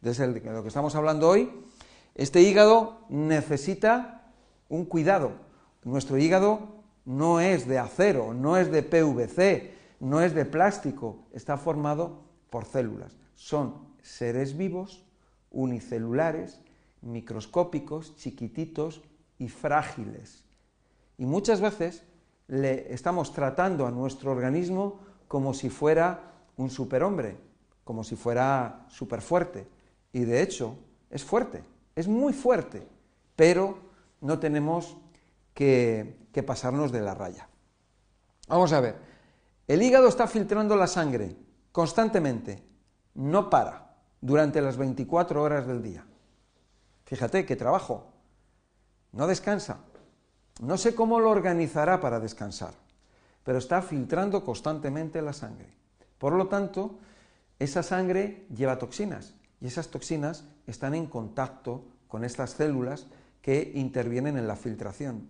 desde 0.00 0.26
lo 0.26 0.62
que 0.62 0.68
estamos 0.68 0.94
hablando 0.94 1.28
hoy, 1.28 1.50
este 2.14 2.42
hígado 2.42 2.98
necesita 3.08 4.32
un 4.68 4.84
cuidado. 4.84 5.32
Nuestro 5.82 6.18
hígado 6.18 6.60
no 7.04 7.40
es 7.40 7.66
de 7.66 7.78
acero, 7.78 8.34
no 8.34 8.56
es 8.56 8.70
de 8.70 8.82
PVC, 8.82 9.74
no 10.00 10.20
es 10.20 10.34
de 10.34 10.44
plástico, 10.44 11.18
está 11.32 11.56
formado 11.56 12.22
por 12.50 12.64
células. 12.64 13.16
Son 13.34 13.74
seres 14.02 14.56
vivos, 14.56 15.04
unicelulares, 15.50 16.60
microscópicos, 17.02 18.16
chiquititos 18.16 19.02
y 19.38 19.48
frágiles. 19.48 20.44
Y 21.18 21.26
muchas 21.26 21.60
veces 21.60 22.04
le 22.48 22.92
estamos 22.92 23.32
tratando 23.32 23.86
a 23.86 23.90
nuestro 23.90 24.32
organismo 24.32 25.00
como 25.28 25.54
si 25.54 25.70
fuera 25.70 26.32
un 26.56 26.70
superhombre, 26.70 27.36
como 27.84 28.04
si 28.04 28.16
fuera 28.16 28.86
fuerte. 29.20 29.66
Y 30.12 30.20
de 30.20 30.42
hecho, 30.42 30.76
es 31.10 31.24
fuerte, 31.24 31.64
es 31.96 32.08
muy 32.08 32.32
fuerte, 32.32 32.86
pero 33.36 33.78
no 34.20 34.38
tenemos 34.38 34.96
que, 35.52 36.16
que 36.32 36.42
pasarnos 36.42 36.92
de 36.92 37.00
la 37.00 37.14
raya. 37.14 37.48
Vamos 38.48 38.72
a 38.72 38.80
ver, 38.80 38.96
el 39.66 39.82
hígado 39.82 40.08
está 40.08 40.26
filtrando 40.26 40.76
la 40.76 40.86
sangre 40.86 41.36
constantemente, 41.72 42.62
no 43.14 43.50
para, 43.50 43.96
durante 44.20 44.60
las 44.60 44.76
24 44.76 45.42
horas 45.42 45.66
del 45.66 45.82
día. 45.82 46.06
Fíjate 47.04 47.44
qué 47.44 47.56
trabajo, 47.56 48.12
no 49.12 49.26
descansa. 49.26 49.78
No 50.60 50.78
sé 50.78 50.94
cómo 50.94 51.18
lo 51.20 51.30
organizará 51.30 52.00
para 52.00 52.20
descansar, 52.20 52.74
pero 53.42 53.58
está 53.58 53.82
filtrando 53.82 54.44
constantemente 54.44 55.20
la 55.20 55.32
sangre. 55.32 55.68
Por 56.18 56.34
lo 56.34 56.46
tanto, 56.46 56.98
esa 57.58 57.82
sangre 57.82 58.46
lleva 58.54 58.78
toxinas 58.78 59.34
y 59.60 59.66
esas 59.66 59.88
toxinas 59.88 60.44
están 60.66 60.94
en 60.94 61.06
contacto 61.06 61.84
con 62.08 62.24
estas 62.24 62.50
células 62.50 63.06
que 63.42 63.72
intervienen 63.74 64.36
en 64.38 64.46
la 64.46 64.56
filtración. 64.56 65.28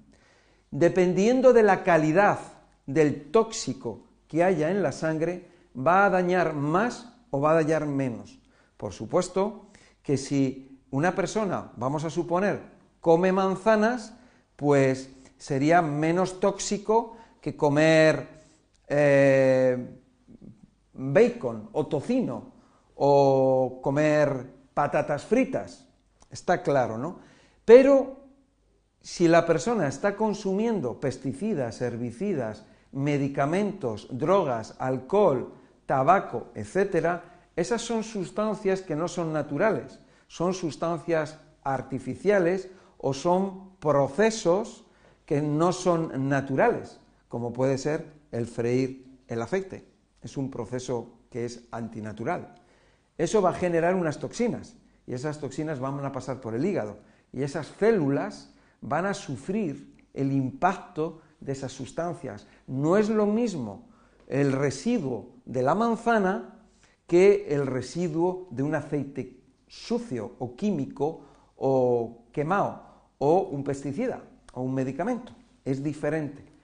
Dependiendo 0.71 1.53
de 1.53 1.63
la 1.63 1.83
calidad 1.83 2.39
del 2.87 3.31
tóxico 3.31 4.07
que 4.29 4.45
haya 4.45 4.71
en 4.71 4.83
la 4.83 4.93
sangre, 4.93 5.49
va 5.77 6.05
a 6.05 6.11
dañar 6.11 6.55
más 6.55 7.13
o 7.31 7.41
va 7.41 7.53
a 7.53 7.55
dañar 7.55 7.87
menos. 7.87 8.39
Por 8.77 8.93
supuesto 8.93 9.67
que 10.03 10.17
si 10.17 10.81
una 10.91 11.15
persona, 11.15 11.73
vamos 11.77 12.05
a 12.05 12.11
suponer, 12.11 12.61
come 13.01 13.33
manzanas, 13.33 14.15
pues 14.57 15.11
sería 15.45 15.83
menos 15.83 16.41
tóxico 16.41 17.21
que 17.37 17.53
comer 17.53 18.25
eh, 18.89 19.77
bacon 20.97 21.69
o 21.77 21.85
tocino 21.85 22.57
o 22.97 23.85
comer 23.85 24.73
patatas 24.73 25.29
fritas. 25.29 25.85
Está 26.33 26.65
claro, 26.65 26.97
¿no? 26.97 27.21
Pero 27.61 28.25
si 29.03 29.29
la 29.29 29.45
persona 29.45 29.87
está 29.87 30.17
consumiendo 30.17 30.97
pesticidas, 30.99 31.83
herbicidas, 31.83 32.65
medicamentos, 32.93 34.09
drogas, 34.09 34.75
alcohol, 34.79 35.53
tabaco, 35.85 36.49
etc., 36.55 37.21
esas 37.55 37.83
son 37.83 38.03
sustancias 38.03 38.81
que 38.81 38.97
no 38.97 39.09
son 39.09 39.35
naturales, 39.35 40.01
son 40.27 40.55
sustancias 40.55 41.37
artificiales 41.63 42.71
o 42.97 43.13
son 43.13 43.77
procesos 43.77 44.84
que 45.27 45.41
no 45.43 45.73
son 45.73 46.29
naturales, 46.29 47.01
como 47.29 47.53
puede 47.53 47.79
ser 47.79 48.13
el 48.31 48.47
freír 48.47 49.05
el 49.29 49.43
aceite 49.43 49.95
es 50.25 50.37
un 50.37 50.51
proceso 50.51 51.13
que 51.31 51.45
es 51.45 51.65
antinatural. 51.71 52.55
Eso 53.19 53.43
va 53.43 53.51
a 53.51 53.55
generar 53.55 53.95
unas 53.95 54.19
toxinas 54.19 54.75
y 55.07 55.13
esas 55.13 55.39
toxinas 55.39 55.79
van 55.79 56.03
a 56.05 56.13
pasar 56.13 56.41
por 56.41 56.55
el 56.55 56.65
hígado 56.65 56.99
y 57.33 57.43
esas 57.43 57.69
células 57.79 58.53
van 58.81 59.07
a 59.07 59.15
sufrir 59.15 59.95
el 60.15 60.33
impacto 60.33 61.21
de 61.41 61.53
esas 61.53 61.73
sustancias. 61.73 62.47
No 62.67 62.97
es 62.97 63.11
lo 63.11 63.27
mismo 63.27 63.87
el 64.27 64.53
residuo 64.53 65.35
de 65.45 65.63
la 65.63 65.75
manzana 65.75 66.59
que 67.07 67.47
el 67.51 67.67
residuo 67.67 68.49
de 68.51 68.63
un 68.63 68.75
aceite 68.75 69.39
sucio 69.69 70.37
o 70.39 70.57
químico 70.57 71.21
o 71.57 72.25
quemado 72.33 72.83
o 73.19 73.43
un 73.43 73.63
pesticida 73.63 74.23
o 74.55 74.63
un 74.63 74.75
medicamento. 74.75 75.33
Es 75.65 75.83
diferente 75.83 76.55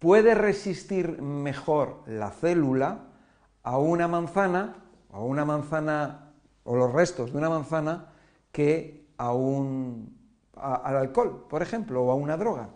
puede 0.00 0.34
resistir 0.34 1.22
mejor 1.22 2.02
la 2.06 2.30
célula 2.30 3.04
a 3.62 3.78
una 3.78 4.08
manzana, 4.08 4.76
a 5.12 5.20
una 5.20 5.44
manzana 5.44 6.32
o 6.64 6.74
los 6.74 6.92
restos 6.92 7.32
de 7.32 7.38
una 7.38 7.50
manzana 7.50 8.06
que 8.50 9.06
a 9.18 9.32
un, 9.32 10.16
al 10.56 10.96
alcohol, 10.96 11.46
por 11.48 11.62
ejemplo, 11.62 12.02
o 12.02 12.10
a 12.10 12.14
una 12.14 12.36
droga, 12.36 12.70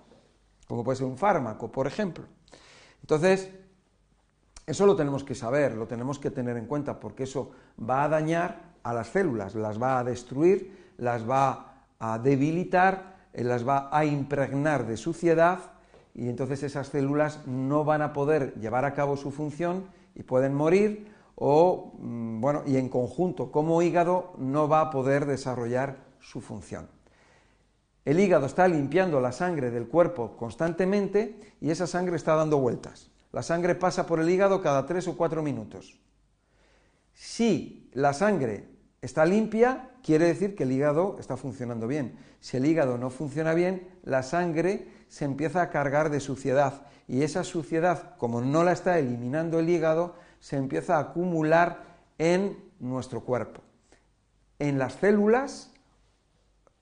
como 0.68 0.85
puede 0.85 0.97
ser 0.97 1.06
un 1.06 1.16
fármaco, 1.16 1.73
por 1.73 1.87
ejemplo. 1.87 2.25
Entonces, 3.00 3.50
eso 4.66 4.87
lo 4.87 4.94
tenemos 4.94 5.25
que 5.25 5.35
saber, 5.35 5.75
lo 5.75 5.87
tenemos 5.87 6.18
que 6.18 6.30
tener 6.30 6.59
en 6.59 6.66
cuenta, 6.66 7.00
porque 7.00 7.23
eso 7.23 7.52
va 7.80 8.04
a 8.04 8.09
dañar 8.09 8.75
a 8.83 8.92
las 8.92 9.09
células, 9.09 9.54
las 9.54 9.80
va 9.83 9.99
a 9.99 10.04
destruir, 10.04 10.92
las 10.99 11.28
va 11.28 11.85
a 11.99 12.18
debilitar, 12.18 13.13
las 13.42 13.66
va 13.66 13.88
a 13.90 14.04
impregnar 14.04 14.86
de 14.86 14.96
suciedad 14.96 15.58
y 16.14 16.28
entonces 16.28 16.62
esas 16.62 16.88
células 16.88 17.46
no 17.46 17.84
van 17.84 18.02
a 18.02 18.12
poder 18.12 18.54
llevar 18.54 18.84
a 18.84 18.94
cabo 18.94 19.16
su 19.16 19.32
función 19.32 19.86
y 20.14 20.22
pueden 20.22 20.54
morir 20.54 21.12
o, 21.34 21.94
mm, 21.98 22.40
bueno, 22.40 22.62
y 22.66 22.76
en 22.76 22.88
conjunto 22.88 23.50
como 23.50 23.82
hígado 23.82 24.34
no 24.38 24.68
va 24.68 24.80
a 24.80 24.90
poder 24.90 25.26
desarrollar 25.26 25.96
su 26.20 26.40
función. 26.40 26.88
El 28.04 28.20
hígado 28.20 28.46
está 28.46 28.68
limpiando 28.68 29.20
la 29.20 29.32
sangre 29.32 29.70
del 29.70 29.88
cuerpo 29.88 30.36
constantemente 30.36 31.54
y 31.60 31.70
esa 31.70 31.86
sangre 31.86 32.16
está 32.16 32.34
dando 32.34 32.58
vueltas. 32.58 33.10
La 33.32 33.42
sangre 33.42 33.74
pasa 33.74 34.06
por 34.06 34.20
el 34.20 34.30
hígado 34.30 34.62
cada 34.62 34.86
tres 34.86 35.08
o 35.08 35.16
cuatro 35.16 35.42
minutos. 35.42 35.98
Si 37.14 37.90
la 37.94 38.12
sangre 38.12 38.68
está 39.00 39.24
limpia, 39.24 39.90
quiere 40.04 40.26
decir 40.26 40.54
que 40.54 40.64
el 40.64 40.73
hígado 40.73 41.16
está 41.18 41.37
funcionando 41.37 41.88
bien. 41.88 42.16
Si 42.40 42.58
el 42.58 42.66
hígado 42.66 42.99
no 42.99 43.11
funciona 43.11 43.54
bien, 43.54 43.88
la 44.04 44.23
sangre 44.23 44.87
se 45.08 45.25
empieza 45.25 45.62
a 45.62 45.70
cargar 45.70 46.11
de 46.11 46.20
suciedad 46.20 46.82
y 47.08 47.23
esa 47.23 47.42
suciedad, 47.42 48.16
como 48.18 48.40
no 48.40 48.64
la 48.64 48.73
está 48.73 48.99
eliminando 48.99 49.58
el 49.58 49.68
hígado, 49.68 50.14
se 50.40 50.56
empieza 50.56 50.96
a 50.96 51.00
acumular 51.00 51.82
en 52.18 52.58
nuestro 52.80 53.23
cuerpo. 53.23 53.62
En 54.58 54.78
las 54.78 54.94
células, 54.94 55.73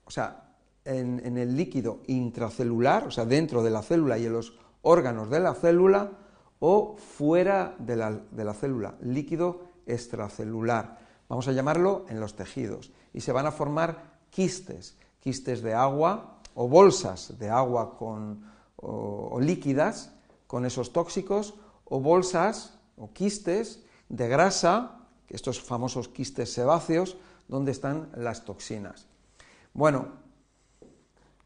o 0.05 0.11
sea, 0.11 0.55
en, 0.85 1.39
el 1.39 1.57
líquido 1.57 2.01
intracelular, 2.07 3.07
o 3.07 3.11
sea, 3.11 3.25
dentro 3.25 3.63
de 3.63 3.71
la 3.71 3.83
célula 3.83 4.19
y 4.19 4.27
en 4.27 4.33
los 4.33 4.59
órganos 4.83 5.31
de 5.31 5.41
la 5.41 5.55
célula, 5.55 6.11
o 6.59 6.97
fuera 6.97 7.75
de 7.79 7.97
la, 7.97 8.55
célula, 8.55 8.95
líquido 9.01 9.63
extracelular. 9.87 10.99
Vamos 11.33 11.49
a 11.49 11.53
llamarlo 11.53 12.05
en 12.11 12.21
los 12.21 12.37
tejidos. 12.37 12.93
Y 13.15 13.23
se 13.23 13.33
van 13.33 13.47
a 13.47 13.53
formar 13.53 14.19
quistes, 14.29 14.99
quistes 15.19 15.63
de 15.63 15.73
agua 15.73 16.41
o 16.55 16.69
bolsas 16.69 17.39
de 17.39 17.49
agua 17.49 17.97
con, 17.97 18.45
o, 18.77 19.41
líquidas 19.41 20.13
con 20.47 20.67
esos 20.67 20.93
tóxicos 20.93 21.55
o 21.87 22.01
bolsas 22.01 22.79
o 22.99 23.15
quistes 23.15 23.83
de 24.11 24.29
grasa, 24.29 25.01
estos 25.31 25.63
famosos 25.63 26.07
quistes 26.07 26.53
sebáceos, 26.53 27.17
donde 27.49 27.73
están 27.73 28.11
las 28.15 28.45
toxinas. 28.45 29.07
Bueno, 29.73 30.09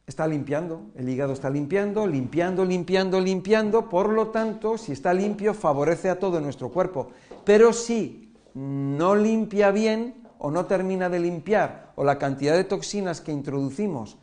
está 0.05 0.27
limpiando, 0.27 0.91
el 0.97 1.09
hígado 1.09 1.33
está 1.33 1.49
limpiando, 1.49 2.09
limpiando, 2.09 2.65
limpiando, 2.65 3.21
limpiando, 3.21 3.89
por 3.89 4.09
lo 4.09 4.31
tanto, 4.31 4.79
si 4.79 4.91
está 4.91 5.15
limpio, 5.15 5.55
favorece 5.55 6.11
a 6.11 6.19
todo 6.19 6.41
nuestro 6.41 6.71
cuerpo. 6.71 7.13
Pero 7.45 7.73
si 7.73 8.26
no 8.57 9.15
limpia 9.15 9.71
bien 9.71 10.27
o 10.39 10.51
no 10.51 10.65
termina 10.65 11.11
de 11.11 11.21
limpiar, 11.21 11.93
o 11.95 12.05
la 12.05 12.19
cantidad 12.19 12.55
de 12.55 12.65
toxinas 12.65 13.21
que 13.21 13.31
introducimos 13.31 14.17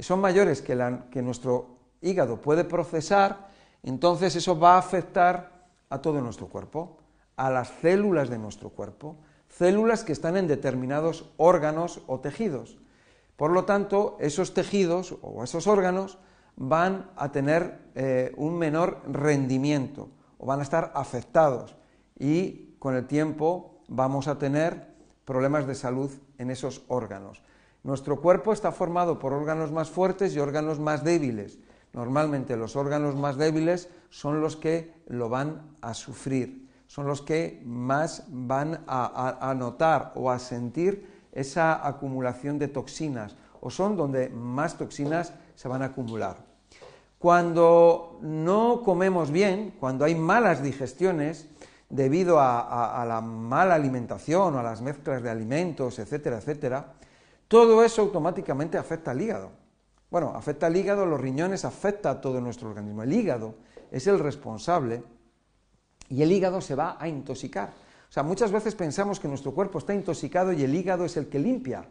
son 0.00 0.20
mayores 0.20 0.60
que, 0.60 0.76
que 1.10 1.22
nuestro 1.22 1.78
hígado 2.00 2.40
puede 2.40 2.64
procesar, 2.64 3.46
entonces 3.84 4.34
eso 4.34 4.58
va 4.58 4.74
a 4.74 4.78
afectar 4.78 5.68
a 5.88 6.02
todo 6.02 6.20
nuestro 6.20 6.48
cuerpo, 6.48 6.98
a 7.36 7.48
las 7.48 7.68
células 7.80 8.28
de 8.28 8.38
nuestro 8.38 8.70
cuerpo, 8.70 9.18
células 9.48 10.02
que 10.02 10.12
están 10.12 10.36
en 10.36 10.48
determinados 10.48 11.30
órganos 11.36 12.00
o 12.08 12.18
tejidos. 12.18 12.78
Por 13.36 13.52
lo 13.52 13.64
tanto, 13.66 14.16
esos 14.18 14.52
tejidos 14.52 15.16
o 15.22 15.44
esos 15.44 15.68
órganos 15.68 16.18
van 16.56 17.08
a 17.14 17.30
tener 17.30 17.78
eh, 17.94 18.32
un 18.36 18.58
menor 18.58 19.00
rendimiento 19.06 20.08
o 20.38 20.46
van 20.46 20.58
a 20.58 20.64
estar 20.64 20.90
afectados 20.96 21.76
y 22.18 22.74
con 22.80 22.96
el 22.96 23.06
tiempo 23.06 23.75
vamos 23.88 24.28
a 24.28 24.38
tener 24.38 24.94
problemas 25.24 25.66
de 25.66 25.74
salud 25.74 26.10
en 26.38 26.50
esos 26.50 26.82
órganos. 26.88 27.42
Nuestro 27.82 28.20
cuerpo 28.20 28.52
está 28.52 28.72
formado 28.72 29.18
por 29.18 29.32
órganos 29.32 29.70
más 29.70 29.90
fuertes 29.90 30.34
y 30.34 30.40
órganos 30.40 30.80
más 30.80 31.04
débiles. 31.04 31.58
Normalmente 31.92 32.56
los 32.56 32.76
órganos 32.76 33.14
más 33.14 33.36
débiles 33.36 33.88
son 34.10 34.40
los 34.40 34.56
que 34.56 34.92
lo 35.06 35.28
van 35.28 35.62
a 35.80 35.94
sufrir, 35.94 36.68
son 36.88 37.06
los 37.06 37.22
que 37.22 37.62
más 37.64 38.24
van 38.28 38.84
a, 38.86 39.54
notar 39.56 40.12
o 40.14 40.30
a 40.30 40.38
sentir 40.38 41.06
esa 41.32 41.86
acumulación 41.86 42.58
de 42.58 42.68
toxinas 42.68 43.36
o 43.60 43.70
son 43.70 43.96
donde 43.96 44.28
más 44.30 44.76
toxinas 44.76 45.32
se 45.54 45.68
van 45.68 45.82
a 45.82 45.86
acumular. 45.86 46.36
Cuando 47.18 48.18
no 48.20 48.82
comemos 48.84 49.30
bien, 49.30 49.74
cuando 49.80 50.04
hay 50.04 50.14
malas 50.14 50.62
digestiones, 50.62 51.48
debido 51.88 52.40
a, 52.40 53.04
la 53.06 53.20
mala 53.20 53.74
alimentación 53.74 54.54
o 54.54 54.58
a 54.58 54.62
las 54.62 54.82
mezclas 54.82 55.22
de 55.22 55.30
alimentos, 55.30 55.98
etcétera, 55.98 56.38
etcétera, 56.38 56.94
todo 57.48 57.84
eso 57.84 58.02
automáticamente 58.02 58.76
afecta 58.76 59.12
al 59.12 59.20
hígado. 59.20 59.50
Bueno, 60.10 60.32
afecta 60.34 60.66
al 60.66 60.76
hígado, 60.76 61.06
los 61.06 61.20
riñones, 61.20 61.64
afecta 61.64 62.10
a 62.10 62.20
todo 62.20 62.40
nuestro 62.40 62.68
organismo. 62.68 63.02
El 63.02 63.12
hígado 63.12 63.54
es 63.90 64.06
el 64.06 64.18
responsable 64.18 65.02
y 66.08 66.22
el 66.22 66.32
hígado 66.32 66.60
se 66.60 66.74
va 66.74 66.96
a 66.98 67.08
intoxicar. 67.08 67.70
O 68.08 68.12
sea, 68.12 68.22
muchas 68.22 68.52
veces 68.52 68.74
pensamos 68.74 69.18
que 69.20 69.28
nuestro 69.28 69.52
cuerpo 69.52 69.78
está 69.78 69.94
intoxicado 69.94 70.52
y 70.52 70.62
el 70.62 70.74
hígado 70.74 71.04
es 71.04 71.16
el 71.16 71.28
que 71.28 71.38
limpia. 71.38 71.84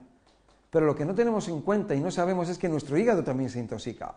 Pero 0.69 0.85
lo 0.85 0.95
que 0.95 1.05
no 1.05 1.15
tenemos 1.15 1.47
en 1.47 1.61
cuenta 1.61 1.95
y 1.95 2.01
no 2.01 2.11
sabemos 2.11 2.49
es 2.49 2.57
que 2.57 2.67
nuestro 2.69 2.97
hígado 2.97 3.23
también 3.23 3.49
se 3.49 3.59
intoxica. 3.59 4.15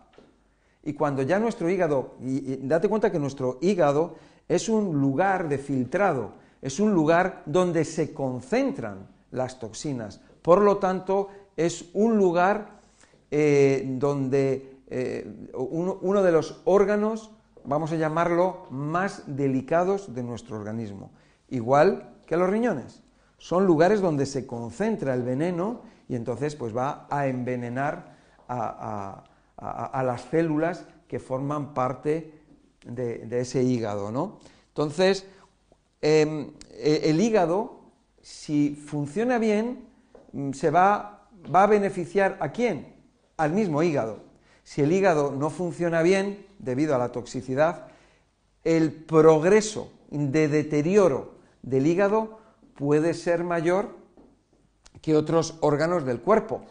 Y 0.82 0.92
cuando 0.94 1.22
ya 1.22 1.38
nuestro 1.38 1.68
hígado, 1.68 2.16
y, 2.20 2.56
date 2.66 2.88
cuenta 2.88 3.12
que 3.12 3.18
nuestro 3.18 3.58
hígado 3.60 4.16
es 4.48 4.68
un 4.68 5.00
lugar 5.00 5.48
de 5.48 5.58
filtrado, 5.58 6.32
es 6.62 6.80
un 6.80 6.92
lugar 6.92 7.42
donde 7.46 7.84
se 7.84 8.12
concentran 8.12 9.06
las 9.30 9.58
toxinas. 9.58 10.20
Por 10.42 10.62
lo 10.62 10.78
tanto, 10.78 11.28
es 11.56 11.90
un 11.92 12.16
lugar 12.16 12.80
eh, 13.30 13.84
donde 13.98 14.78
eh, 14.90 15.50
uno, 15.54 16.22
de 16.22 16.32
los 16.32 16.62
órganos, 16.64 17.30
vamos 17.64 17.92
a 17.92 17.96
llamarlo, 17.96 18.66
más 18.70 19.24
delicados 19.26 20.14
de 20.14 20.22
nuestro 20.22 20.56
organismo. 20.56 21.10
Igual 21.50 22.16
que 22.26 22.36
los 22.36 22.48
riñones. 22.48 23.02
Son 23.36 23.66
lugares 23.66 24.00
donde 24.00 24.26
se 24.26 24.46
concentra 24.46 25.14
el 25.14 25.22
veneno 25.22 25.82
y 26.08 26.16
entonces 26.16 26.56
pues 26.56 26.76
va 26.76 27.06
a 27.10 27.26
envenenar 27.26 28.16
a, 28.48 29.24
las 30.02 30.22
células 30.22 30.86
que 31.06 31.18
forman 31.18 31.74
parte 31.74 32.37
de, 32.84 33.40
ese 33.40 33.62
hígado. 33.62 34.10
¿no? 34.10 34.38
Entonces, 34.68 35.26
em, 36.00 36.52
e, 36.72 37.10
el 37.10 37.20
hígado, 37.20 37.80
si 38.22 38.74
funciona 38.74 39.38
bien, 39.38 39.84
mm, 40.32 40.52
se 40.52 40.70
va, 40.70 41.28
va 41.54 41.64
a 41.64 41.66
beneficiar 41.66 42.36
a 42.40 42.50
quién? 42.52 42.94
Al 43.36 43.52
mismo 43.52 43.82
hígado. 43.82 44.20
Si 44.64 44.82
el 44.82 44.92
hígado 44.92 45.32
no 45.32 45.50
funciona 45.50 46.02
bien, 46.02 46.46
debido 46.58 46.94
a 46.94 46.98
la 46.98 47.12
toxicidad, 47.12 47.88
el 48.64 48.92
progreso 48.92 49.90
de 50.10 50.48
deterioro 50.48 51.34
del 51.62 51.86
hígado 51.86 52.38
puede 52.74 53.14
ser 53.14 53.44
mayor 53.44 53.96
que 55.00 55.16
otros 55.16 55.56
órganos 55.60 56.04
del 56.04 56.20
cuerpo. 56.20 56.62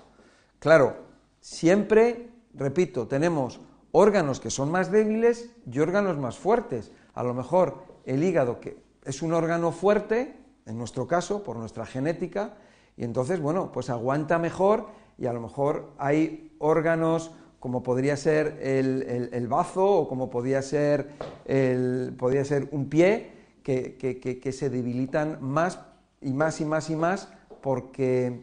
Claro, 0.60 0.98
siempre, 1.40 2.30
repito, 2.54 3.08
tenemos 3.08 3.60
órganos 3.92 4.40
que 4.40 4.50
son 4.50 4.72
más 4.72 4.92
débiles 4.92 5.52
y 5.72 5.80
órganos 5.80 6.18
más 6.18 6.38
fuertes. 6.38 6.92
A 7.14 7.24
lo 7.24 7.34
mejor 7.34 7.84
el 8.06 8.24
hígado, 8.24 8.60
que 8.60 8.78
es 9.04 9.22
un 9.22 9.34
órgano 9.34 9.72
fuerte, 9.72 10.36
en 10.66 10.78
nuestro 10.78 11.08
caso, 11.08 11.44
por 11.44 11.58
nuestra 11.58 11.86
genética, 11.86 12.56
y 12.98 13.04
entonces, 13.04 13.40
bueno, 13.40 13.72
pues 13.72 13.90
aguanta 13.90 14.40
mejor 14.40 14.88
y 15.18 15.28
a 15.28 15.34
lo 15.34 15.40
mejor 15.40 15.92
hay 15.98 16.52
órganos 16.60 17.32
como 17.60 17.84
podría 17.84 18.18
ser 18.18 18.60
el, 18.62 19.48
bazo 19.48 19.86
o 19.86 20.08
como 20.08 20.30
podría 20.30 20.62
ser, 20.62 21.10
el, 21.46 22.14
podría 22.18 22.46
ser 22.46 22.68
un 22.72 22.90
pie, 22.90 23.32
que, 23.64 23.98
que, 23.98 24.52
se 24.54 24.70
debilitan 24.70 25.40
más 25.42 25.80
y 26.22 26.32
más 26.32 26.62
y 26.62 26.66
más 26.66 26.90
y 26.90 26.96
más 26.96 27.28
porque, 27.62 28.42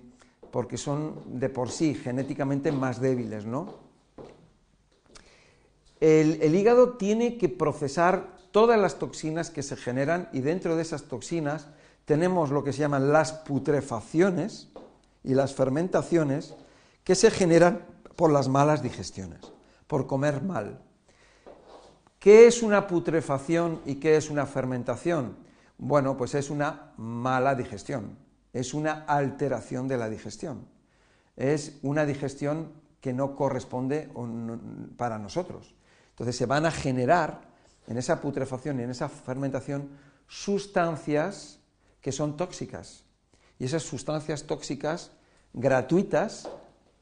porque 0.50 0.76
son 0.76 1.14
de 1.26 1.48
por 1.48 1.70
sí 1.70 1.94
genéticamente 1.94 2.72
más 2.72 3.00
débiles, 3.00 3.46
¿no? 3.46 3.83
El, 6.00 6.54
hígado 6.54 6.94
tiene 6.94 7.38
que 7.38 7.48
procesar 7.48 8.28
todas 8.50 8.78
las 8.78 8.98
toxinas 8.98 9.50
que 9.50 9.62
se 9.62 9.76
generan 9.76 10.28
y 10.32 10.40
dentro 10.40 10.76
de 10.76 10.82
esas 10.82 11.04
toxinas 11.04 11.68
tenemos 12.04 12.50
lo 12.50 12.62
que 12.62 12.72
se 12.72 12.80
llaman 12.80 13.12
las 13.12 13.32
putrefacciones 13.32 14.68
y 15.22 15.34
las 15.34 15.54
fermentaciones 15.54 16.54
que 17.04 17.14
se 17.14 17.30
generan 17.30 17.86
por 18.16 18.30
las 18.30 18.48
malas 18.48 18.82
digestiones, 18.82 19.40
por 19.86 20.06
comer 20.06 20.42
mal. 20.42 20.80
¿Qué 22.18 22.46
es 22.46 22.62
una 22.62 22.86
putrefacción 22.86 23.80
y 23.84 23.96
qué 23.96 24.16
es 24.16 24.30
una 24.30 24.46
fermentación? 24.46 25.36
Bueno, 25.78 26.16
pues 26.16 26.34
es 26.34 26.50
una 26.50 26.92
mala 26.96 27.54
digestión, 27.54 28.16
es 28.52 28.72
una 28.72 29.04
alteración 29.06 29.88
de 29.88 29.98
la 29.98 30.08
digestión, 30.08 30.66
es 31.36 31.78
una 31.82 32.06
digestión 32.06 32.72
que 33.00 33.12
no 33.12 33.36
corresponde 33.36 34.08
para 34.96 35.18
nosotros. 35.18 35.74
Entonces 36.14 36.36
se 36.36 36.46
van 36.46 36.64
a 36.64 36.70
generar 36.70 37.40
en 37.88 37.98
esa 37.98 38.20
putrefacción 38.20 38.78
y 38.78 38.84
en 38.84 38.90
esa 38.90 39.08
fermentación 39.08 39.90
sustancias 40.28 41.58
que 42.00 42.12
son 42.12 42.36
tóxicas. 42.36 43.04
Y 43.58 43.64
esas 43.64 43.82
sustancias 43.82 44.44
tóxicas 44.44 45.10
gratuitas 45.52 46.48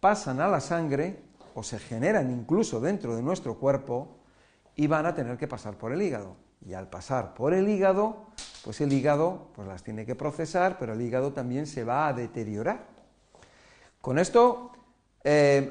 pasan 0.01 0.41
a 0.41 0.49
la 0.49 0.61
sangre 0.61 1.23
o 1.55 1.63
se 1.63 1.79
generan 1.79 2.31
incluso 2.31 2.81
dentro 2.81 3.15
de 3.15 3.23
nuestro 3.23 3.59
cuerpo 3.59 4.17
y 4.75 4.87
van 4.87 5.05
a 5.05 5.15
tener 5.15 5.37
que 5.37 5.47
pasar 5.47 5.77
por 5.77 5.93
el 5.93 6.01
hígado. 6.01 6.37
Y 6.65 6.73
al 6.73 6.89
pasar 6.89 7.35
por 7.35 7.53
el 7.53 7.69
hígado, 7.69 8.29
pues 8.65 8.81
el 8.81 8.93
hígado 8.93 9.49
pues 9.55 9.69
las 9.69 9.83
tiene 9.83 10.07
que 10.07 10.15
procesar, 10.15 10.79
pero 10.79 10.95
el 10.95 11.03
hígado 11.03 11.33
también 11.33 11.67
se 11.67 11.85
va 11.85 12.09
a 12.09 12.13
deteriorar. 12.13 12.87
Con 14.01 14.19
esto 14.19 14.73
eh, 15.25 15.71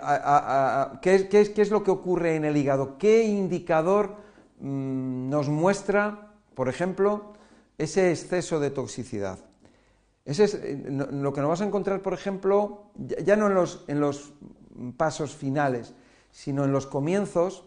¿qué, 1.01 1.51
es, 1.55 1.71
lo 1.71 1.83
que 1.83 1.91
ocurre 1.91 2.35
en 2.35 2.45
el 2.45 2.55
hígado? 2.55 2.97
¿Qué 2.97 3.23
indicador 3.23 4.15
mm, 4.59 5.29
nos 5.29 5.49
muestra, 5.49 6.31
por 6.55 6.69
ejemplo, 6.69 7.33
ese 7.77 8.11
exceso 8.11 8.59
de 8.59 8.71
toxicidad? 8.71 9.39
Ese 10.23 10.45
es 10.45 10.53
eh, 10.53 10.85
lo 10.87 11.33
que 11.33 11.41
nos 11.41 11.47
vamos 11.47 11.61
a 11.61 11.65
encontrar, 11.65 12.01
por 12.01 12.13
ejemplo, 12.13 12.91
ya, 12.95 13.35
no 13.35 13.47
en 13.47 13.55
los, 13.55 13.83
en 13.87 13.99
los 13.99 14.33
pasos 14.95 15.35
finales, 15.35 15.93
sino 16.31 16.63
en 16.63 16.71
los 16.71 16.87
comienzos, 16.87 17.65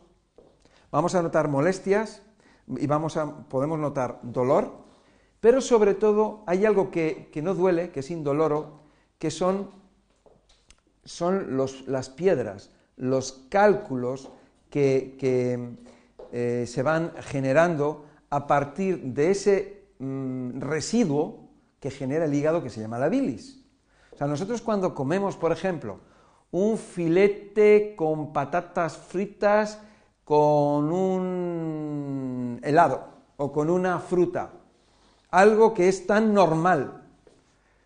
vamos 0.91 1.15
a 1.15 1.23
notar 1.23 1.49
molestias 1.49 2.23
y 2.67 2.87
vamos 2.87 3.19
a, 3.19 3.47
podemos 3.49 3.79
notar 3.79 4.21
dolor, 4.23 4.85
pero 5.41 5.61
sobre 5.61 5.93
todo 5.93 6.45
hay 6.47 6.65
algo 6.65 6.91
que, 6.91 7.29
que 7.31 7.43
no 7.43 7.53
duele, 7.53 7.91
que 7.91 8.01
es 8.01 8.11
indoloro, 8.11 8.81
que 9.19 9.31
son 9.31 9.84
son 11.05 11.59
las 11.87 12.09
piedras, 12.11 12.71
los 12.97 13.45
cálculos 13.49 14.31
que, 14.71 15.17
eh, 16.33 16.65
se 16.67 16.83
van 16.83 17.13
generando 17.21 18.07
a 18.31 18.47
partir 18.47 19.01
de 19.03 19.31
ese 19.31 19.85
mm, 19.99 20.61
residuo 20.61 21.49
que 21.79 21.91
genera 21.91 22.25
el 22.25 22.35
hígado 22.35 22.63
que 22.63 22.71
se 22.71 22.81
llama 22.81 22.99
la 22.99 23.09
bilis. 23.09 23.65
O 24.13 24.17
sea, 24.17 24.27
nosotros 24.27 24.63
cuando 24.63 24.95
comemos, 24.95 25.37
por 25.37 25.53
ejemplo, 25.53 26.01
un 26.51 26.79
filete 26.79 27.95
con 27.97 28.33
patatas 28.33 28.97
fritas 28.97 29.81
con 30.25 30.93
un 30.93 32.61
helado 32.63 33.09
o 33.37 33.53
con 33.53 33.69
una 33.69 33.99
fruta, 33.99 34.53
algo 35.31 35.75
que 35.75 35.89
es 35.89 36.07
tan 36.07 36.33
normal, 36.33 37.03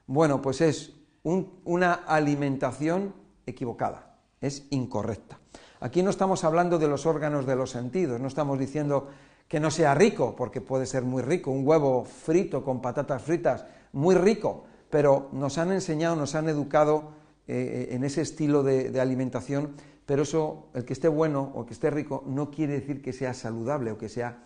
bueno, 0.07 0.41
pues 0.41 0.61
es 0.61 0.98
una 1.23 1.93
alimentación 1.93 3.15
equivocada, 3.47 4.17
es 4.41 4.67
incorrecta. 4.71 5.39
Aquí 5.81 6.03
no 6.03 6.11
estamos 6.11 6.45
hablando 6.45 6.79
de 6.79 6.89
los 6.89 7.07
órganos 7.07 7.47
de 7.47 7.57
los 7.57 7.71
sentidos, 7.71 8.21
no 8.21 8.29
estamos 8.29 8.59
diciendo 8.59 9.09
que 9.47 9.61
no 9.61 9.71
sea 9.71 9.95
rico, 9.95 10.35
porque 10.37 10.61
puede 10.61 10.87
ser 10.87 11.05
muy 11.05 11.23
rico, 11.23 11.51
un 11.51 11.67
huevo 11.67 12.05
frito 12.05 12.65
con 12.65 12.83
patatas 12.83 13.23
fritas, 13.23 13.65
muy 13.93 14.15
rico, 14.15 14.65
pero 14.91 15.29
nos 15.33 15.57
han 15.59 15.73
enseñado, 15.73 16.17
nos 16.17 16.35
han 16.35 16.49
educado 16.49 17.13
eh, 17.47 17.89
en 17.93 18.05
ese 18.05 18.23
estilo 18.23 18.63
de, 18.63 19.01
alimentación, 19.01 19.75
pero 20.05 20.23
eso, 20.23 20.69
el 20.75 20.85
que 20.85 20.93
esté 20.93 21.09
bueno 21.09 21.53
o 21.55 21.65
que 21.65 21.75
esté 21.75 21.91
rico, 21.91 22.25
no 22.27 22.51
quiere 22.51 22.75
decir 22.75 23.01
que 23.01 23.13
sea 23.13 23.33
saludable 23.33 23.93
o 23.93 23.99
que, 23.99 24.09
sea, 24.09 24.39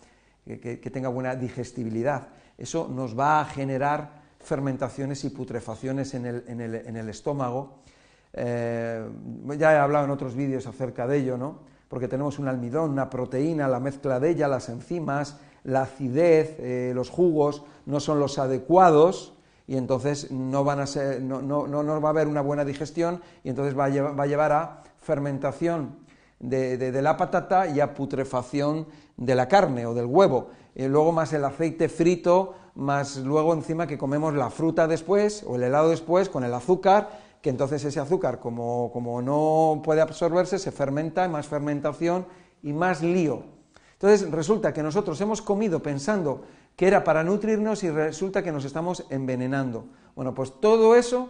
que 0.45 0.91
tenga 0.91 1.09
buena 1.09 1.35
digestibilidad. 1.35 2.27
Eso 2.57 2.87
nos 2.89 3.17
va 3.17 3.41
a 3.41 3.45
generar 3.45 4.22
fermentaciones 4.43 5.23
y 5.23 5.29
putrefacciones 5.29 6.13
en 6.13 6.25
el, 6.25 7.09
estómago. 7.09 7.79
Eh, 8.33 9.07
ya 9.57 9.73
he 9.73 9.77
hablado 9.77 10.05
en 10.05 10.11
otros 10.11 10.35
vídeos 10.35 10.67
acerca 10.67 11.07
de 11.07 11.17
ello, 11.17 11.37
¿no? 11.37 11.59
Porque 11.87 12.07
tenemos 12.07 12.39
un 12.39 12.47
almidón, 12.47 12.91
una 12.91 13.09
proteína, 13.09 13.67
la 13.67 13.79
mezcla 13.79 14.19
de 14.19 14.31
ella, 14.31 14.47
las 14.47 14.69
enzimas, 14.69 15.37
la 15.63 15.83
acidez, 15.83 16.55
eh, 16.59 16.91
los 16.95 17.09
jugos 17.09 17.63
no 17.85 17.99
son 17.99 18.19
los 18.19 18.39
adecuados 18.39 19.33
y 19.67 19.77
entonces 19.77 20.31
no, 20.31 20.63
van 20.63 20.79
a 20.79 20.87
ser, 20.87 21.21
no, 21.21 21.41
no, 21.41 21.67
no, 21.67 22.01
va 22.01 22.09
a 22.09 22.11
haber 22.11 22.27
una 22.27 22.41
buena 22.41 22.65
digestión 22.65 23.21
y 23.43 23.49
entonces 23.49 23.77
va 23.77 23.85
a 23.85 23.89
llevar, 23.89 24.19
va 24.19 24.23
a, 24.23 24.27
llevar 24.27 24.51
a 24.51 24.83
fermentación 24.99 25.97
de, 26.39 26.77
de, 26.77 27.01
la 27.01 27.15
patata 27.15 27.67
y 27.67 27.79
a 27.79 27.93
putrefacción 27.93 28.87
de 29.15 29.35
la 29.35 29.47
carne 29.47 29.85
o 29.85 29.93
del 29.93 30.05
huevo. 30.05 30.49
Luego 30.75 31.11
más 31.11 31.31
el 31.33 31.45
aceite 31.45 31.87
frito, 31.87 32.55
más 32.75 33.17
luego 33.17 33.53
encima 33.53 33.87
que 33.87 33.97
comemos 33.97 34.33
la 34.33 34.49
fruta 34.49 34.87
después 34.87 35.43
o 35.47 35.55
el 35.55 35.63
helado 35.63 35.89
después 35.89 36.29
con 36.29 36.43
el 36.43 36.53
azúcar, 36.53 37.19
que 37.41 37.49
entonces 37.49 37.83
ese 37.83 37.99
azúcar 37.99 38.39
como, 38.39 38.91
como 38.91 39.21
no 39.21 39.81
puede 39.83 40.01
absorberse 40.01 40.57
se 40.57 40.71
fermenta, 40.71 41.27
más 41.27 41.47
fermentación 41.47 42.25
y 42.61 42.73
más 42.73 43.01
lío. 43.01 43.43
Entonces 43.93 44.29
resulta 44.31 44.73
que 44.73 44.83
nosotros 44.83 45.19
hemos 45.21 45.41
comido 45.41 45.81
pensando 45.81 46.43
que 46.75 46.87
era 46.87 47.03
para 47.03 47.23
nutrirnos 47.23 47.83
y 47.83 47.89
resulta 47.89 48.43
que 48.43 48.51
nos 48.51 48.65
estamos 48.65 49.05
envenenando. 49.09 49.85
Bueno, 50.15 50.33
pues 50.33 50.59
todo 50.59 50.95
eso 50.95 51.29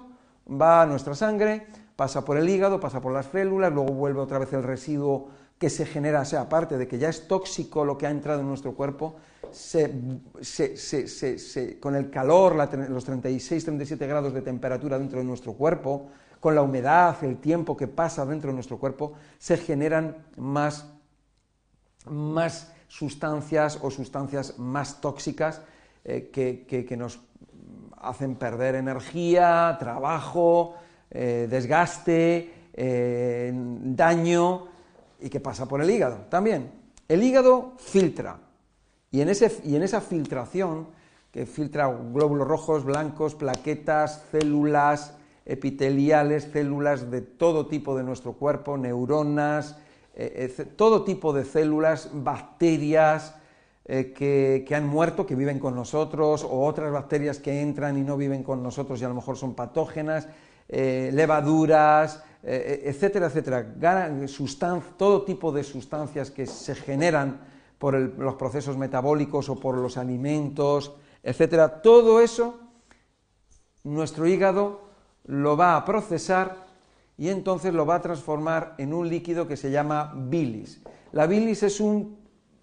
va 0.49 0.81
a 0.81 0.85
nuestra 0.85 1.15
sangre, 1.15 1.67
pasa 1.95 2.23
por 2.23 2.37
el 2.37 2.49
hígado, 2.49 2.79
pasa 2.79 3.01
por 3.01 3.13
las 3.13 3.27
células, 3.27 3.73
luego 3.73 3.93
vuelve 3.93 4.21
otra 4.21 4.39
vez 4.39 4.53
el 4.53 4.63
residuo 4.63 5.29
que 5.63 5.69
se 5.69 5.85
genera, 5.85 6.19
o 6.19 6.25
sea, 6.25 6.41
aparte 6.41 6.77
de 6.77 6.89
que 6.89 6.97
ya 6.97 7.07
es 7.07 7.25
tóxico 7.25 7.85
lo 7.85 7.97
que 7.97 8.05
ha 8.05 8.09
entrado 8.09 8.41
en 8.41 8.47
nuestro 8.49 8.75
cuerpo, 8.75 9.15
con 11.79 11.95
el 11.95 12.09
calor, 12.09 12.55
los 12.89 13.07
36-37 13.07 13.97
grados 14.05 14.33
de 14.33 14.41
temperatura 14.41 14.99
dentro 14.99 15.19
de 15.19 15.23
nuestro 15.23 15.53
cuerpo, 15.53 16.09
con 16.41 16.53
la 16.53 16.61
humedad, 16.61 17.15
el 17.23 17.37
tiempo 17.37 17.77
que 17.77 17.87
pasa 17.87 18.25
dentro 18.25 18.49
de 18.49 18.55
nuestro 18.55 18.77
cuerpo, 18.77 19.13
se 19.39 19.55
generan 19.55 20.17
más, 20.35 20.85
más 22.07 22.73
sustancias 22.89 23.79
o 23.81 23.89
sustancias 23.89 24.59
más 24.59 24.99
tóxicas 24.99 25.61
eh, 26.03 26.29
que, 26.29 26.97
nos 26.97 27.21
hacen 28.01 28.35
perder 28.35 28.75
energía, 28.75 29.77
trabajo, 29.79 30.75
eh, 31.09 31.47
desgaste, 31.49 32.53
eh, 32.73 33.53
daño 33.55 34.72
y 35.23 35.29
que 35.29 35.39
pasa 35.39 35.67
por 35.67 35.81
el 35.81 35.89
hígado 35.89 36.25
también. 36.29 36.71
El 37.07 37.23
hígado 37.23 37.73
filtra 37.77 38.37
y 39.09 39.21
en, 39.21 39.29
ese, 39.29 39.61
y 39.63 39.75
en 39.75 39.83
esa 39.83 40.01
filtración, 40.01 40.87
que 41.31 41.45
filtra 41.45 41.87
glóbulos 41.87 42.47
rojos, 42.47 42.83
blancos, 42.83 43.35
plaquetas, 43.35 44.23
células 44.31 45.15
epiteliales, 45.45 46.49
células 46.51 47.09
de 47.09 47.21
todo 47.21 47.67
tipo 47.67 47.95
de 47.95 48.03
nuestro 48.03 48.33
cuerpo, 48.33 48.77
neuronas, 48.77 49.77
eh, 50.15 50.51
eh, 50.57 50.65
todo 50.75 51.03
tipo 51.03 51.33
de 51.33 51.45
células, 51.45 52.09
bacterias 52.13 53.35
eh, 53.85 54.13
que, 54.13 54.75
han 54.75 54.87
muerto, 54.87 55.25
que 55.25 55.35
viven 55.35 55.59
con 55.59 55.75
nosotros, 55.75 56.43
o 56.43 56.65
otras 56.65 56.91
bacterias 56.91 57.39
que 57.39 57.61
entran 57.61 57.97
y 57.97 58.01
no 58.01 58.17
viven 58.17 58.43
con 58.43 58.61
nosotros 58.61 59.01
y 59.01 59.05
a 59.05 59.09
lo 59.09 59.15
mejor 59.15 59.37
son 59.37 59.53
patógenas, 59.53 60.27
levaduras, 60.69 62.23
etcétera, 62.43 63.27
etcétera, 63.27 63.65
todo 64.97 65.23
tipo 65.23 65.51
de 65.51 65.63
sustancias 65.63 66.29
que 66.29 66.45
se 66.45 66.75
generan 66.75 67.39
por 67.77 67.95
los 67.95 68.35
procesos 68.35 68.77
metabólicos 68.77 69.49
o 69.49 69.59
por 69.59 69.77
los 69.77 69.97
alimentos, 69.97 70.93
etcétera, 71.21 71.81
todo 71.81 72.19
eso 72.19 72.59
nuestro 73.83 74.27
hígado 74.27 74.81
lo 75.25 75.55
va 75.55 75.75
a 75.75 75.85
procesar 75.85 76.67
y 77.17 77.29
entonces 77.29 77.73
lo 77.73 77.85
va 77.85 77.95
a 77.95 78.01
transformar 78.01 78.75
en 78.77 78.93
un 78.93 79.07
líquido 79.07 79.47
que 79.47 79.57
se 79.57 79.71
llama 79.71 80.13
bilis. 80.15 80.81
La 81.11 81.27
bilis 81.27 81.63
es 81.63 81.79
un, 81.79 82.17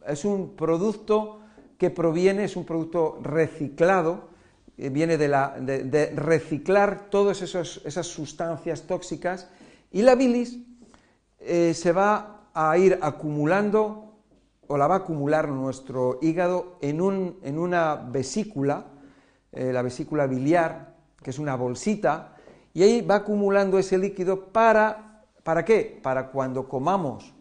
es 0.07 0.25
un 0.25 0.57
producto 0.57 1.40
que 1.79 1.90
proviene, 1.90 2.45
es 2.45 2.57
un 2.57 2.64
producto 2.64 3.19
reciclado, 3.23 4.29
eh, 4.77 4.90
viene 4.90 5.16
de, 5.16 5.29
la, 5.29 5.57
de, 5.59 6.12
reciclar 6.14 7.09
todas 7.11 7.43
esas 7.43 8.07
sustancias 8.07 8.83
tóxicas 8.83 9.49
y 9.90 10.03
la 10.03 10.14
bilis 10.14 10.59
eh, 11.38 11.74
se 11.74 11.92
va 11.92 12.48
a 12.55 12.76
ir 12.79 12.98
acumulando 13.03 14.11
o 14.66 14.76
la 14.76 14.87
va 14.87 14.94
a 14.94 14.98
acumular 14.98 15.48
nuestro 15.48 16.18
hígado 16.22 16.79
en, 16.81 17.00
un, 17.00 17.38
en 17.42 17.59
una 17.59 17.96
vesícula, 17.96 18.87
eh, 19.50 19.72
la 19.72 19.83
vesícula 19.83 20.29
biliar, 20.29 20.94
que 21.20 21.31
es 21.31 21.40
una 21.40 21.57
bolsita, 21.57 22.37
y 22.72 22.85
ahí 22.85 23.00
va 23.00 23.16
acumulando 23.16 23.79
ese 23.79 23.98
líquido 23.98 24.53
para, 24.53 25.24
¿para 25.42 25.64
qué? 25.64 25.98
Para 26.03 26.31
cuando 26.31 26.68
comamos 26.68 27.35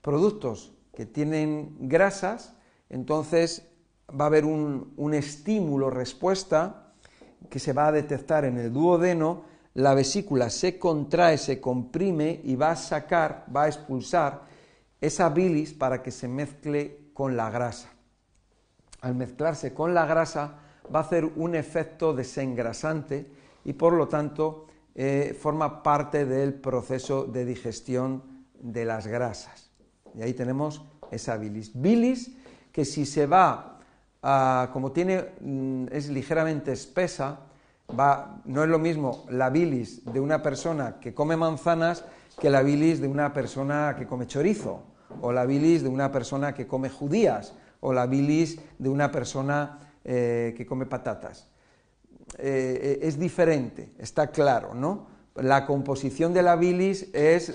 productos 0.00 0.72
que 0.94 1.06
tienen 1.06 1.76
grasas, 1.80 2.54
entonces 2.88 3.66
va 4.08 4.26
a 4.26 4.28
haber 4.28 4.44
un, 4.44 4.92
un 4.96 5.12
estímulo 5.12 5.90
respuesta 5.90 6.92
que 7.50 7.58
se 7.58 7.72
va 7.72 7.88
a 7.88 7.92
detectar 7.92 8.44
en 8.44 8.58
el 8.58 8.72
duodeno, 8.72 9.42
la 9.76 9.92
vesícula 9.92 10.48
se 10.48 10.78
contrae, 10.78 11.36
se 11.36 11.60
comprime 11.60 12.40
y 12.44 12.56
va 12.56 12.70
a 12.70 12.76
sacar, 12.76 13.44
va 13.54 13.64
a 13.64 13.66
expulsar 13.68 14.42
esa 14.98 15.28
bilis 15.28 15.74
para 15.74 16.02
que 16.02 16.10
se 16.10 16.28
mezcle 16.28 17.10
con 17.12 17.36
la 17.36 17.50
grasa. 17.50 17.90
Al 19.02 19.14
mezclarse 19.14 19.74
con 19.74 19.92
la 19.92 20.06
grasa 20.06 20.58
va 20.92 21.00
a 21.00 21.02
hacer 21.02 21.26
un 21.26 21.54
efecto 21.54 22.14
desengrasante 22.14 23.30
y 23.66 23.74
por 23.74 23.92
lo 23.92 24.08
tanto 24.08 24.66
eh, 24.94 25.36
forma 25.38 25.82
parte 25.82 26.24
del 26.24 26.54
proceso 26.54 27.24
de 27.24 27.44
digestión 27.44 28.46
de 28.58 28.86
las 28.86 29.06
grasas. 29.06 29.70
Y 30.14 30.22
ahí 30.22 30.32
tenemos 30.32 30.86
esa 31.10 31.36
bilis. 31.36 31.78
Bilis 31.78 32.34
que 32.72 32.86
si 32.86 33.04
se 33.04 33.26
va, 33.26 33.80
a, 34.22 34.70
como 34.72 34.92
tiene, 34.92 35.22
mm, 35.38 35.88
es 35.92 36.08
ligeramente 36.08 36.72
espesa, 36.72 37.40
va, 37.88 38.40
no 38.44 38.62
es 38.62 38.68
lo 38.68 38.78
mismo 38.78 39.24
la 39.28 39.50
bilis 39.50 40.04
de 40.04 40.20
una 40.20 40.42
persona 40.42 40.98
que 41.00 41.14
come 41.14 41.36
manzanas 41.36 42.04
que 42.38 42.50
la 42.50 42.62
bilis 42.62 43.00
de 43.00 43.08
una 43.08 43.32
persona 43.32 43.94
que 43.96 44.06
come 44.06 44.26
chorizo, 44.26 44.82
o 45.20 45.32
la 45.32 45.46
bilis 45.46 45.82
de 45.82 45.88
una 45.88 46.12
persona 46.12 46.54
que 46.54 46.66
come 46.66 46.90
judías, 46.90 47.54
o 47.80 47.92
la 47.92 48.06
bilis 48.06 48.58
de 48.78 48.88
una 48.88 49.10
persona 49.10 49.78
eh, 50.04 50.54
que 50.56 50.66
come 50.66 50.86
patatas. 50.86 51.48
Eh, 52.38 52.98
es 53.02 53.18
diferente, 53.18 53.92
está 53.98 54.28
claro, 54.28 54.74
¿no? 54.74 55.06
La 55.36 55.66
composición 55.66 56.32
de 56.34 56.42
la 56.42 56.56
bilis 56.56 57.08
es, 57.14 57.54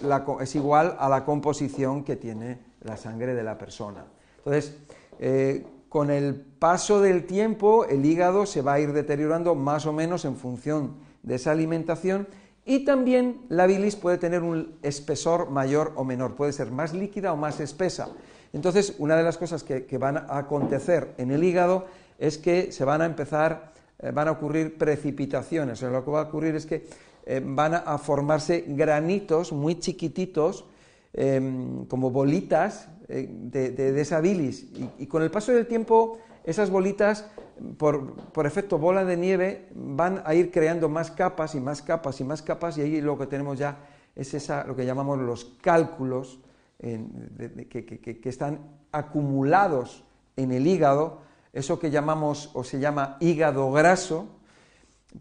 igual 0.56 0.96
a 1.00 1.10
la 1.10 1.26
composición 1.26 2.04
que 2.04 2.16
tiene 2.16 2.60
la 2.82 2.96
sangre 2.98 3.34
de 3.34 3.44
la 3.44 3.58
persona. 3.58 4.06
Entonces, 4.38 4.78
eh, 5.20 5.66
con 5.90 6.10
el 6.10 6.46
paso 6.62 7.02
del 7.02 7.26
tiempo, 7.26 7.86
el 7.86 8.06
hígado 8.06 8.46
se 8.46 8.62
va 8.62 8.74
a 8.74 8.80
ir 8.80 8.94
deteriorando 8.94 9.56
más 9.56 9.88
o 9.88 9.94
menos 9.94 10.26
en 10.26 10.36
función 10.36 10.94
de 11.24 11.34
esa 11.34 11.50
alimentación 11.50 12.28
y 12.66 12.86
también 12.86 13.42
la 13.50 13.66
bilis 13.66 13.96
puede 13.96 14.20
tener 14.20 14.44
un 14.44 14.76
espesor 14.84 15.50
mayor 15.50 15.92
o 15.96 16.04
menor, 16.04 16.36
puede 16.36 16.54
ser 16.54 16.70
más 16.70 16.94
líquida 16.94 17.34
o 17.34 17.36
más 17.36 17.60
espesa. 17.60 18.10
Entonces, 18.54 18.94
una 19.00 19.18
de 19.18 19.24
las 19.24 19.40
cosas 19.40 19.64
que, 19.64 19.98
van 19.98 20.18
a 20.18 20.38
acontecer 20.38 21.16
en 21.18 21.32
el 21.32 21.44
hígado 21.44 21.88
es 22.20 22.38
que 22.38 22.72
se 22.72 22.86
van 22.86 23.02
a 23.02 23.06
empezar 23.06 23.74
eh, 23.98 24.12
van 24.12 24.28
a 24.28 24.32
ocurrir 24.32 24.78
precipitaciones. 24.78 25.82
lo 25.82 26.06
que 26.06 26.12
va 26.12 26.20
a 26.20 26.24
ocurrir 26.26 26.54
es 26.54 26.68
que 26.68 26.86
eh, 27.26 27.42
van 27.44 27.74
a, 27.74 27.98
formarse 27.98 28.66
granitos 28.68 29.52
muy 29.52 29.80
chiquititos, 29.80 30.66
em, 31.12 31.86
como 31.86 32.12
bolitas 32.12 32.88
eh, 33.08 33.28
de, 33.28 34.00
esa 34.00 34.22
bilis. 34.22 34.68
Y, 35.00 35.08
con 35.08 35.24
el 35.24 35.32
paso 35.32 35.52
del 35.54 35.66
tiempo, 35.66 36.20
esas 36.44 36.70
bolitas, 36.70 37.30
por, 37.78 38.46
efecto 38.46 38.78
bola 38.78 39.06
de 39.06 39.18
nieve, 39.18 39.70
van 39.76 40.22
a 40.26 40.34
ir 40.34 40.52
creando 40.52 40.90
más 40.90 41.12
capas 41.12 41.56
y 41.56 41.60
más 41.60 41.82
capas 41.82 42.20
y 42.20 42.24
más 42.24 42.42
capas, 42.42 42.78
y 42.78 42.82
ahí 42.82 43.02
lo 43.02 43.18
que 43.18 43.28
tenemos 43.28 43.60
ya 43.60 43.78
es 44.16 44.34
esa, 44.34 44.66
lo 44.66 44.76
que 44.76 44.86
llamamos 44.86 45.20
los 45.20 45.46
cálculos 45.62 46.40
que 46.80 48.22
están 48.24 48.60
acumulados 48.92 50.04
en 50.36 50.52
el 50.52 50.66
hígado 50.66 51.22
eso 51.54 51.80
que 51.80 51.92
llamamos 51.92 52.50
o 52.54 52.64
se 52.64 52.80
llama 52.80 53.18
hígado 53.20 53.72
graso, 53.72 54.28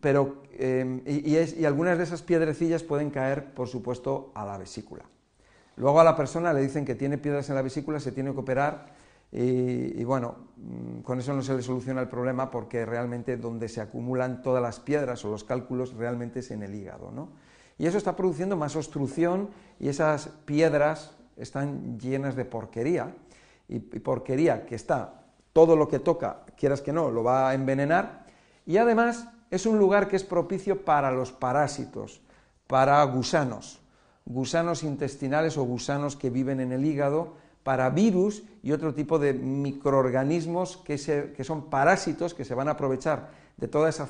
pero, 0.00 0.42
em, 0.56 1.02
y, 1.04 1.64
algunas 1.64 1.98
de 1.98 2.04
esas 2.04 2.22
piedrecillas 2.22 2.84
pueden 2.84 3.10
caer, 3.10 3.52
por 3.52 3.66
supuesto, 3.66 4.30
a 4.34 4.46
la 4.46 4.56
vesícula. 4.56 5.04
Luego 5.76 6.00
a 6.00 6.04
la 6.04 6.16
persona 6.16 6.52
le 6.52 6.60
dicen 6.60 6.84
que 6.84 6.94
tiene 6.94 7.18
piedras 7.18 7.48
en 7.48 7.56
la 7.56 7.62
vesícula, 7.62 7.98
se 7.98 8.12
tiene 8.12 8.32
que 8.32 8.38
operar 8.38 8.99
y, 9.32 10.02
bueno, 10.04 10.34
mm, 10.56 11.00
con 11.02 11.20
eso 11.20 11.32
no 11.32 11.42
se 11.42 11.54
le 11.54 11.62
soluciona 11.62 12.00
el 12.00 12.08
problema 12.08 12.50
porque 12.50 12.84
realmente 12.84 13.36
donde 13.36 13.68
se 13.68 13.80
acumulan 13.80 14.42
todas 14.42 14.62
las 14.62 14.80
piedras 14.80 15.24
o 15.24 15.30
los 15.30 15.44
cálculos 15.44 15.94
realmente 15.94 16.40
es 16.40 16.50
en 16.50 16.62
el 16.62 16.74
hígado. 16.74 17.12
¿no? 17.12 17.28
Y 17.78 17.86
eso 17.86 17.96
está 17.96 18.16
produciendo 18.16 18.56
más 18.56 18.74
obstrucción 18.74 19.50
y 19.78 19.88
esas 19.88 20.28
piedras 20.44 21.12
están 21.36 21.98
llenas 21.98 22.34
de 22.34 22.44
porquería 22.44 23.14
y 23.68 23.78
porquería 23.78 24.66
que 24.66 24.74
está 24.74 25.20
todo 25.52 25.76
lo 25.76 25.88
que 25.88 25.98
toca, 25.98 26.44
quieras 26.56 26.80
que 26.80 26.92
no, 26.92 27.10
lo 27.10 27.22
va 27.22 27.50
a 27.50 27.54
envenenar. 27.54 28.26
Y 28.66 28.76
además 28.76 29.28
es 29.50 29.66
un 29.66 29.78
lugar 29.78 30.08
que 30.08 30.16
es 30.16 30.24
propicio 30.24 30.84
para 30.84 31.10
los 31.10 31.32
parásitos, 31.32 32.20
para 32.66 33.02
gusanos, 33.04 33.80
gusanos 34.24 34.82
intestinales 34.82 35.56
o 35.56 35.64
gusanos 35.64 36.16
que 36.16 36.30
viven 36.30 36.60
en 36.60 36.72
el 36.72 36.84
hígado, 36.84 37.34
para 37.62 37.90
virus 37.90 38.42
y 38.62 38.72
otro 38.72 38.94
tipo 38.94 39.18
de 39.18 39.34
microorganismos 39.34 40.78
que, 40.78 40.98
son 40.98 41.70
parásitos 41.70 42.34
que 42.34 42.44
se 42.44 42.54
van 42.54 42.68
a 42.68 42.72
aprovechar 42.72 43.30
de 43.56 43.68
toda 43.68 43.88
esa 43.88 44.08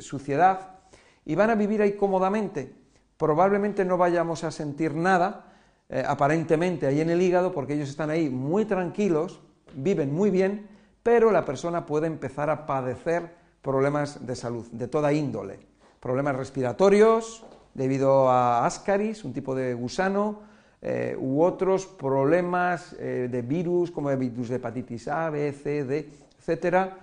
suciedad 0.00 0.78
y 1.24 1.34
van 1.34 1.50
a 1.50 1.54
vivir 1.54 1.82
ahí 1.82 1.92
cómodamente. 1.92 2.74
Probablemente 3.16 3.84
no 3.84 3.96
vayamos 3.96 4.44
a 4.44 4.50
sentir 4.50 4.94
nada, 4.94 5.52
eh, 5.88 6.02
aparentemente, 6.06 6.86
ahí 6.86 7.00
en 7.00 7.10
el 7.10 7.22
hígado, 7.22 7.52
porque 7.52 7.74
ellos 7.74 7.88
están 7.88 8.10
ahí 8.10 8.30
muy 8.30 8.64
tranquilos, 8.64 9.40
viven 9.74 10.14
muy 10.14 10.30
bien, 10.30 10.68
pero 11.02 11.30
la 11.30 11.44
persona 11.44 11.86
puede 11.86 12.06
empezar 12.06 12.50
a 12.50 12.66
padecer 12.66 13.34
problemas 13.62 14.26
de 14.26 14.36
salud, 14.36 14.66
de 14.70 14.88
toda 14.88 15.12
índole. 15.12 15.60
Problemas 16.00 16.36
respiratorios, 16.36 17.44
debido 17.74 18.28
a 18.28 18.66
ascaris, 18.66 19.24
un 19.24 19.32
tipo 19.32 19.54
de 19.54 19.74
gusano, 19.74 20.40
eh, 20.80 21.16
u 21.18 21.42
otros 21.42 21.86
problemas 21.86 22.94
eh, 22.98 23.28
de 23.30 23.42
virus, 23.42 23.90
como 23.90 24.10
el 24.10 24.18
virus 24.18 24.48
de 24.48 24.56
hepatitis 24.56 25.08
A, 25.08 25.30
B, 25.30 25.52
C, 25.52 25.84
D, 25.84 26.08
etcétera, 26.38 26.96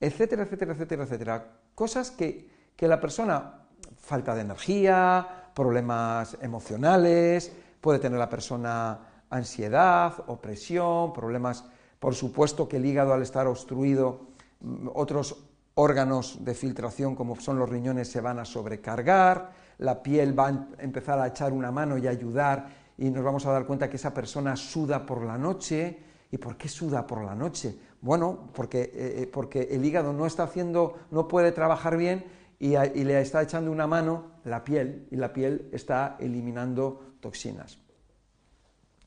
etcétera, 0.00 0.42
etcétera, 0.42 0.72
etcétera, 0.72 1.04
etcétera. 1.04 1.46
Cosas 1.74 2.10
que, 2.10 2.48
que 2.76 2.88
la 2.88 3.00
persona, 3.00 3.54
falta 3.98 4.34
de 4.34 4.40
energía, 4.40 5.26
problemas 5.54 6.36
emocionales, 6.40 7.52
puede 7.80 7.98
tener 7.98 8.18
la 8.18 8.28
persona 8.28 8.98
ansiedad, 9.30 10.12
opresión, 10.26 11.12
problemas, 11.12 11.64
por 11.98 12.14
supuesto 12.14 12.68
que 12.68 12.78
el 12.78 12.86
hígado 12.86 13.14
al 13.14 13.22
estar 13.22 13.46
obstruido, 13.46 14.20
mm, 14.60 14.88
otros 14.94 15.36
órganos 15.74 16.44
de 16.44 16.54
filtración 16.54 17.14
como 17.14 17.38
son 17.40 17.58
los 17.58 17.68
riñones 17.68 18.10
se 18.10 18.20
van 18.20 18.38
a 18.38 18.44
sobrecargar, 18.44 19.52
la 19.78 20.02
piel 20.02 20.38
va 20.38 20.48
a 20.48 20.66
empezar 20.78 21.18
a 21.18 21.28
echar 21.28 21.52
una 21.52 21.70
mano 21.70 21.96
y 21.96 22.06
ayudar 22.06 22.79
y 23.00 23.10
nos 23.10 23.24
vamos 23.24 23.44
a 23.46 23.52
dar 23.52 23.66
cuenta 23.66 23.90
que 23.90 23.96
esa 23.96 24.14
persona 24.14 24.54
suda 24.56 25.04
por 25.04 25.24
la 25.24 25.36
noche. 25.36 25.98
¿Y 26.30 26.38
por 26.38 26.56
qué 26.56 26.68
suda 26.68 27.06
por 27.06 27.24
la 27.24 27.34
noche? 27.34 27.76
Bueno, 28.00 28.50
porque, 28.54 28.82
eh, 28.82 28.90
eh, 28.94 29.30
porque 29.32 29.62
el 29.72 29.84
hígado 29.84 30.12
no 30.12 30.26
está 30.26 30.44
haciendo, 30.44 30.98
no 31.10 31.26
puede 31.26 31.50
trabajar 31.50 31.96
bien 31.96 32.24
y, 32.60 32.76
le 32.76 33.20
está 33.20 33.42
echando 33.42 33.72
una 33.72 33.86
mano 33.86 34.32
la 34.44 34.62
piel 34.62 35.08
y 35.10 35.16
la 35.16 35.32
piel 35.32 35.70
está 35.72 36.16
eliminando 36.20 37.14
toxinas. 37.20 37.78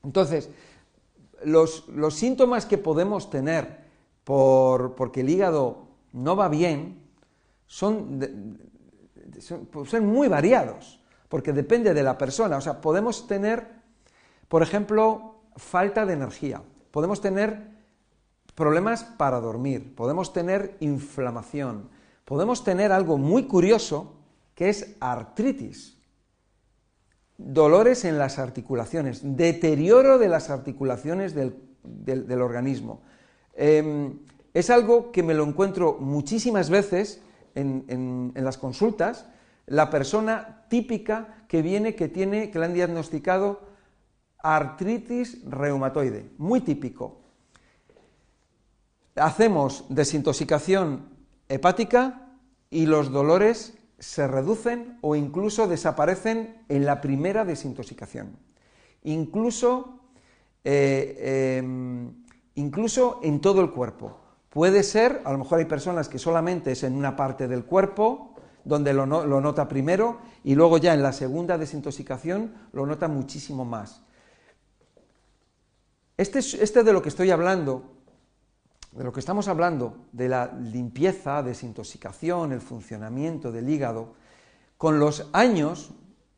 Entonces, 0.02 0.50
los, 1.44 1.86
síntomas 2.10 2.66
que 2.66 2.78
podemos 2.78 3.30
tener 3.30 3.84
por, 4.24 4.96
porque 4.96 5.20
el 5.20 5.30
hígado 5.30 5.86
no 6.12 6.34
va 6.36 6.48
bien 6.48 7.00
son, 7.66 8.18
pues 9.70 9.88
son, 9.88 10.06
muy 10.06 10.28
variados, 10.28 11.00
porque 11.28 11.52
depende 11.52 11.94
de 11.94 12.02
la 12.02 12.18
persona. 12.18 12.56
O 12.56 12.60
sea, 12.60 12.80
podemos 12.80 13.26
tener, 13.26 13.83
por 14.48 14.62
ejemplo, 14.62 15.40
falta 15.56 16.06
de 16.06 16.14
energía, 16.14 16.62
podemos 16.90 17.20
tener 17.20 17.74
problemas 18.54 19.04
para 19.04 19.40
dormir, 19.40 19.94
podemos 19.94 20.32
tener 20.32 20.76
inflamación, 20.80 21.88
podemos 22.24 22.64
tener 22.64 22.92
algo 22.92 23.18
muy 23.18 23.44
curioso 23.44 24.14
que 24.54 24.68
es 24.68 24.96
artritis. 25.00 25.98
Dolores 27.36 28.04
en 28.04 28.16
las 28.16 28.38
articulaciones, 28.38 29.20
deterioro 29.22 30.18
de 30.18 30.28
las 30.28 30.50
articulaciones 30.50 31.34
del, 31.34 32.42
organismo. 32.42 33.02
Em, 33.54 34.20
es 34.52 34.70
algo 34.70 35.10
que 35.10 35.24
me 35.24 35.34
lo 35.34 35.44
encuentro 35.44 35.98
muchísimas 35.98 36.70
veces 36.70 37.20
en, 37.56 38.32
las 38.36 38.56
consultas, 38.58 39.26
la 39.66 39.90
persona 39.90 40.64
típica 40.68 41.44
que 41.48 41.62
viene 41.62 41.94
que 41.94 42.08
tiene, 42.08 42.50
que 42.50 42.58
le 42.58 42.66
han 42.66 42.74
diagnosticado 42.74 43.73
artritis 44.44 45.42
reumatoide, 45.48 46.30
muy 46.36 46.60
típico. 46.60 47.22
Hacemos 49.16 49.86
desintoxicación 49.88 51.08
hepática 51.48 52.36
y 52.68 52.84
los 52.86 53.10
dolores 53.10 53.78
se 53.98 54.28
reducen 54.28 54.98
o 55.00 55.16
incluso 55.16 55.66
desaparecen 55.66 56.62
en 56.68 56.84
la 56.84 57.00
primera 57.00 57.46
desintoxicación. 57.46 58.36
Incluso, 59.04 60.00
eh, 60.62 61.56
em, 61.58 62.24
incluso 62.54 63.20
en 63.22 63.40
todo 63.40 63.62
el 63.62 63.70
cuerpo. 63.70 64.20
Puede 64.50 64.82
ser, 64.82 65.22
a 65.24 65.32
lo 65.32 65.38
mejor 65.38 65.58
hay 65.58 65.64
personas 65.64 66.08
que 66.08 66.18
solamente 66.18 66.72
es 66.72 66.82
en 66.82 66.94
una 66.94 67.16
parte 67.16 67.48
del 67.48 67.64
cuerpo, 67.64 68.34
donde 68.64 68.92
lo, 68.92 69.06
nota 69.06 69.68
primero, 69.68 70.18
y 70.42 70.54
luego 70.54 70.78
ya 70.78 70.92
en 70.92 71.02
la 71.02 71.12
segunda 71.12 71.56
desintoxicación 71.56 72.52
lo 72.72 72.86
nota 72.86 73.08
muchísimo 73.08 73.64
más. 73.64 74.02
Este, 76.16 76.38
este 76.38 76.84
de 76.84 76.92
lo 76.92 77.02
que 77.02 77.08
estoy 77.08 77.30
hablando 77.30 77.94
de 78.94 79.02
lo 79.02 79.12
que 79.12 79.20
estamos 79.20 79.48
hablando, 79.48 80.06
de 80.12 80.28
la 80.28 80.52
limpieza, 80.52 81.42
desintoxicación, 81.42 82.52
el 82.52 82.60
funcionamiento 82.60 83.50
del 83.50 83.68
hígado, 83.68 84.14
con 84.78 85.00
los 85.00 85.28
años 85.32 85.90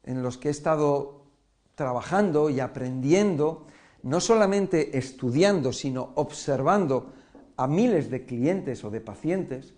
en 0.05 0.23
los 0.23 0.39
que 0.39 0.49
he 0.49 0.51
estado 0.51 1.27
trabajando 1.75 2.49
y 2.49 2.61
aprendiendo, 2.61 3.67
no 4.03 4.21
solamente 4.21 4.97
estudiando, 4.97 5.73
sino 5.73 6.13
observando 6.15 7.13
a 7.59 7.67
miles 7.67 8.11
de 8.11 8.25
clientes 8.25 8.85
o 8.85 8.91
de 8.91 9.03
pacientes, 9.03 9.75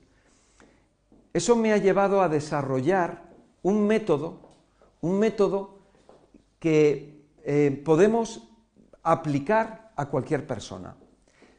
eso 1.33 1.57
me 1.57 1.73
ha 1.73 1.79
llevado 1.79 2.23
a 2.23 2.29
desarrollar 2.29 3.25
un 3.63 3.87
método, 3.89 4.41
un 5.01 5.19
método 5.19 5.81
que 6.61 7.25
eh, 7.43 7.83
podemos 7.85 8.49
aplicar 9.03 9.88
a 9.99 10.07
cualquier 10.07 10.47
persona. 10.47 10.97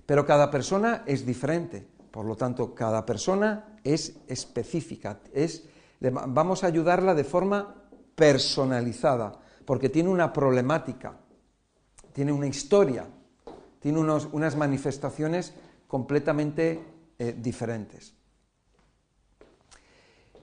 Pero 0.05 0.25
cada 0.25 0.49
persona 0.49 1.03
es 1.05 1.25
diferente, 1.25 1.85
por 2.09 2.25
lo 2.25 2.35
tanto, 2.35 2.73
cada 2.73 3.05
persona 3.05 3.77
es 3.83 4.15
específica, 4.27 5.19
es, 5.33 5.65
vamos 5.99 6.63
a 6.63 6.67
ayudarla 6.67 7.13
de 7.13 7.23
forma 7.23 7.75
personalizada, 8.15 9.39
porque 9.65 9.89
tiene 9.89 10.09
una 10.09 10.33
problemática, 10.33 11.17
tiene 12.13 12.31
una 12.31 12.47
historia, 12.47 13.05
tiene 13.79 13.99
unas 13.99 14.55
manifestaciones 14.55 15.53
completamente 15.87 16.83
eh, 17.19 17.35
diferentes. 17.37 18.15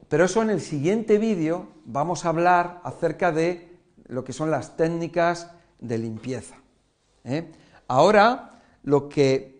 Pero 0.08 0.24
eso 0.24 0.42
en 0.42 0.50
el 0.50 0.60
siguiente 0.60 1.18
vídeo 1.18 1.68
vamos 1.84 2.24
a 2.24 2.28
hablar 2.28 2.80
acerca 2.84 3.32
de 3.32 3.76
lo 4.06 4.22
que 4.22 4.32
son 4.32 4.50
las 4.50 4.76
técnicas 4.76 5.50
de 5.80 5.98
limpieza. 5.98 6.56
¿eh? 7.24 7.50
Ahora 7.88 8.60
lo 8.82 9.08
que 9.08 9.56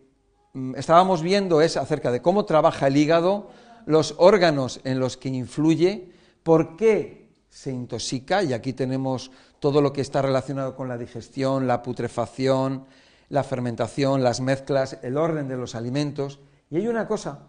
Mm, 0.57 0.75
estábamos 0.77 1.21
viendo 1.21 1.61
es 1.61 1.77
acerca 1.77 2.11
de 2.11 2.23
cómo 2.23 2.47
trabaja 2.47 2.87
el 2.87 2.97
hígado, 2.97 3.51
los 3.85 4.15
órganos 4.17 4.81
en 4.85 4.99
los 4.99 5.19
que 5.19 5.29
influye, 5.29 6.11
por 6.43 6.79
qué 6.79 7.29
se 7.51 7.71
intoxica, 7.71 8.43
y 8.43 8.55
aquí 8.55 8.73
tenemos 8.73 9.31
todo 9.61 9.83
lo 9.83 9.93
que 9.93 10.01
está 10.01 10.23
relacionado 10.23 10.75
con 10.75 10.89
la 10.89 10.97
digestión, 10.97 11.67
la 11.67 11.83
putrefacción, 11.83 12.87
la 13.29 13.45
fermentación, 13.45 14.23
las 14.23 14.41
mezclas, 14.41 14.99
el 15.03 15.19
orden 15.19 15.47
de 15.47 15.59
los 15.59 15.75
alimentos. 15.75 16.41
Y 16.71 16.79
hay 16.79 16.89
una 16.89 17.07
cosa 17.07 17.41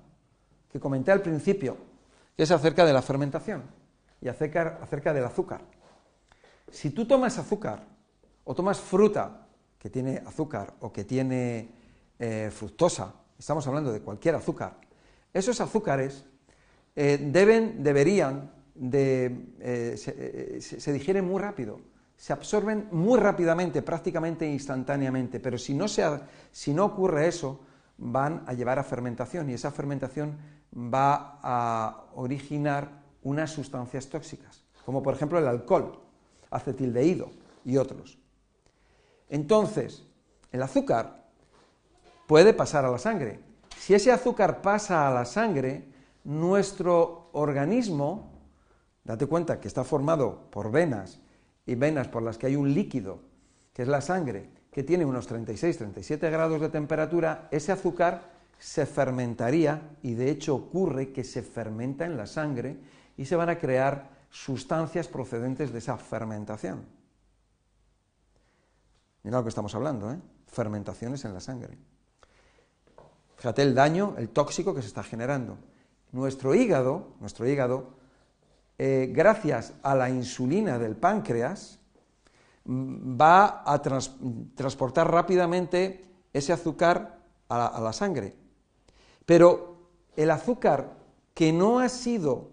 que 0.69 0.81
comenté 0.81 1.13
al 1.13 1.21
principio, 1.21 1.77
que 2.35 2.43
es 2.43 2.51
acerca 2.51 2.83
de 2.83 2.91
la 2.91 3.01
fermentación 3.01 3.63
y 4.19 4.27
acerca, 4.27 4.79
acerca 4.83 5.13
del 5.13 5.23
azúcar. 5.23 5.61
Si 6.69 6.89
tú 6.89 7.05
tomas 7.05 7.37
azúcar 7.37 7.85
o 8.43 8.53
tomas 8.53 8.81
fruta 8.81 9.46
que 9.77 9.89
tiene 9.89 10.21
azúcar 10.25 10.73
o 10.81 10.91
que 10.91 11.03
tiene 11.03 11.69
eh, 12.19 12.49
fructosa, 12.51 13.13
estamos 13.37 13.65
hablando 13.67 13.91
de 13.91 14.01
cualquier 14.01 14.35
azúcar, 14.35 14.77
esos 15.33 15.61
azúcares 15.61 16.25
eh, 16.95 17.19
deben, 17.31 17.83
deberían 17.83 18.51
de, 18.73 19.53
eh, 19.59 20.59
se, 20.61 20.93
digieren 20.93 21.25
muy 21.25 21.41
rápido, 21.41 21.79
se 22.15 22.33
absorben 22.33 22.87
muy 22.91 23.19
rápidamente, 23.19 23.81
prácticamente 23.83 24.47
instantáneamente, 24.47 25.39
pero 25.39 25.57
si 25.57 25.75
no, 25.75 25.85
si 25.87 26.73
no 26.73 26.85
ocurre 26.85 27.27
eso, 27.27 27.59
van 27.97 28.43
a 28.47 28.53
llevar 28.53 28.79
a 28.79 28.83
fermentación 28.83 29.49
y 29.49 29.53
esa 29.53 29.71
fermentación 29.71 30.37
va 30.73 31.39
a 31.41 32.05
originar 32.15 33.03
unas 33.23 33.51
sustancias 33.51 34.07
tóxicas, 34.07 34.63
como 34.85 35.03
por 35.03 35.13
ejemplo 35.13 35.37
el 35.37 35.47
alcohol, 35.47 35.99
acetildehído 36.49 37.29
y 37.65 37.77
otros. 37.77 38.17
Entonces, 39.29 40.03
el 40.51 40.61
azúcar 40.61 41.25
puede 42.27 42.53
pasar 42.53 42.85
a 42.85 42.91
la 42.91 42.97
sangre. 42.97 43.39
Si 43.77 43.93
ese 43.93 44.11
azúcar 44.11 44.61
pasa 44.61 45.07
a 45.07 45.13
la 45.13 45.25
sangre, 45.25 45.85
nuestro 46.23 47.29
organismo, 47.33 48.31
date 49.03 49.25
cuenta 49.27 49.59
que 49.59 49.67
está 49.67 49.83
formado 49.83 50.49
por 50.51 50.71
venas 50.71 51.19
y 51.65 51.75
venas 51.75 52.07
por 52.07 52.21
las 52.23 52.37
que 52.37 52.47
hay 52.47 52.55
un 52.55 52.73
líquido, 52.73 53.21
que 53.73 53.83
es 53.83 53.87
la 53.87 54.01
sangre, 54.01 54.49
que 54.71 54.83
tiene 54.83 55.05
unos 55.05 55.29
36-37 55.29 56.29
grados 56.29 56.59
de 56.59 56.69
temperatura, 56.69 57.47
ese 57.51 57.71
azúcar 57.71 58.37
se 58.59 58.85
fermentaría 58.85 59.81
y 60.01 60.15
de 60.15 60.31
hecho 60.31 60.55
ocurre 60.55 61.11
que 61.11 61.23
se 61.23 61.41
fermenta 61.41 62.05
en 62.05 62.17
la 62.17 62.25
sangre 62.25 62.77
y 63.15 63.25
se 63.25 63.35
van 63.35 63.49
a 63.49 63.57
crear 63.57 64.09
sustancias 64.29 65.07
procedentes 65.07 65.71
de 65.71 65.79
esa 65.79 65.97
fermentación. 65.97 66.96
Mira 69.27 69.39
lo 69.39 69.43
que 69.43 69.49
estamos 69.49 69.75
hablando, 69.75 70.09
¿eh? 70.09 70.17
fermentaciones 70.45 71.25
en 71.25 71.33
la 71.33 71.41
sangre. 71.41 71.77
Fíjate 73.35 73.61
el 73.61 73.75
daño, 73.75 74.15
el 74.17 74.29
tóxico 74.29 74.73
que 74.73 74.81
se 74.81 74.87
está 74.87 75.03
generando. 75.03 75.57
Nuestro 76.13 76.55
hígado, 76.55 77.09
nuestro 77.19 77.45
hígado, 77.45 77.89
eh, 78.77 79.11
gracias 79.13 79.73
a 79.83 79.95
la 79.95 80.09
insulina 80.09 80.79
del 80.79 80.95
páncreas, 80.95 81.77
mm, 82.63 83.19
va 83.19 83.63
a 83.65 83.81
transportar 83.81 85.11
rápidamente 85.11 86.05
ese 86.31 86.53
azúcar 86.53 87.19
a 87.49 87.81
la 87.81 87.91
sangre. 87.91 88.33
Pero 89.25 89.89
el 90.15 90.31
azúcar 90.31 90.95
que 91.33 91.51
no 91.51 91.79
ha 91.79 91.89
sido 91.89 92.51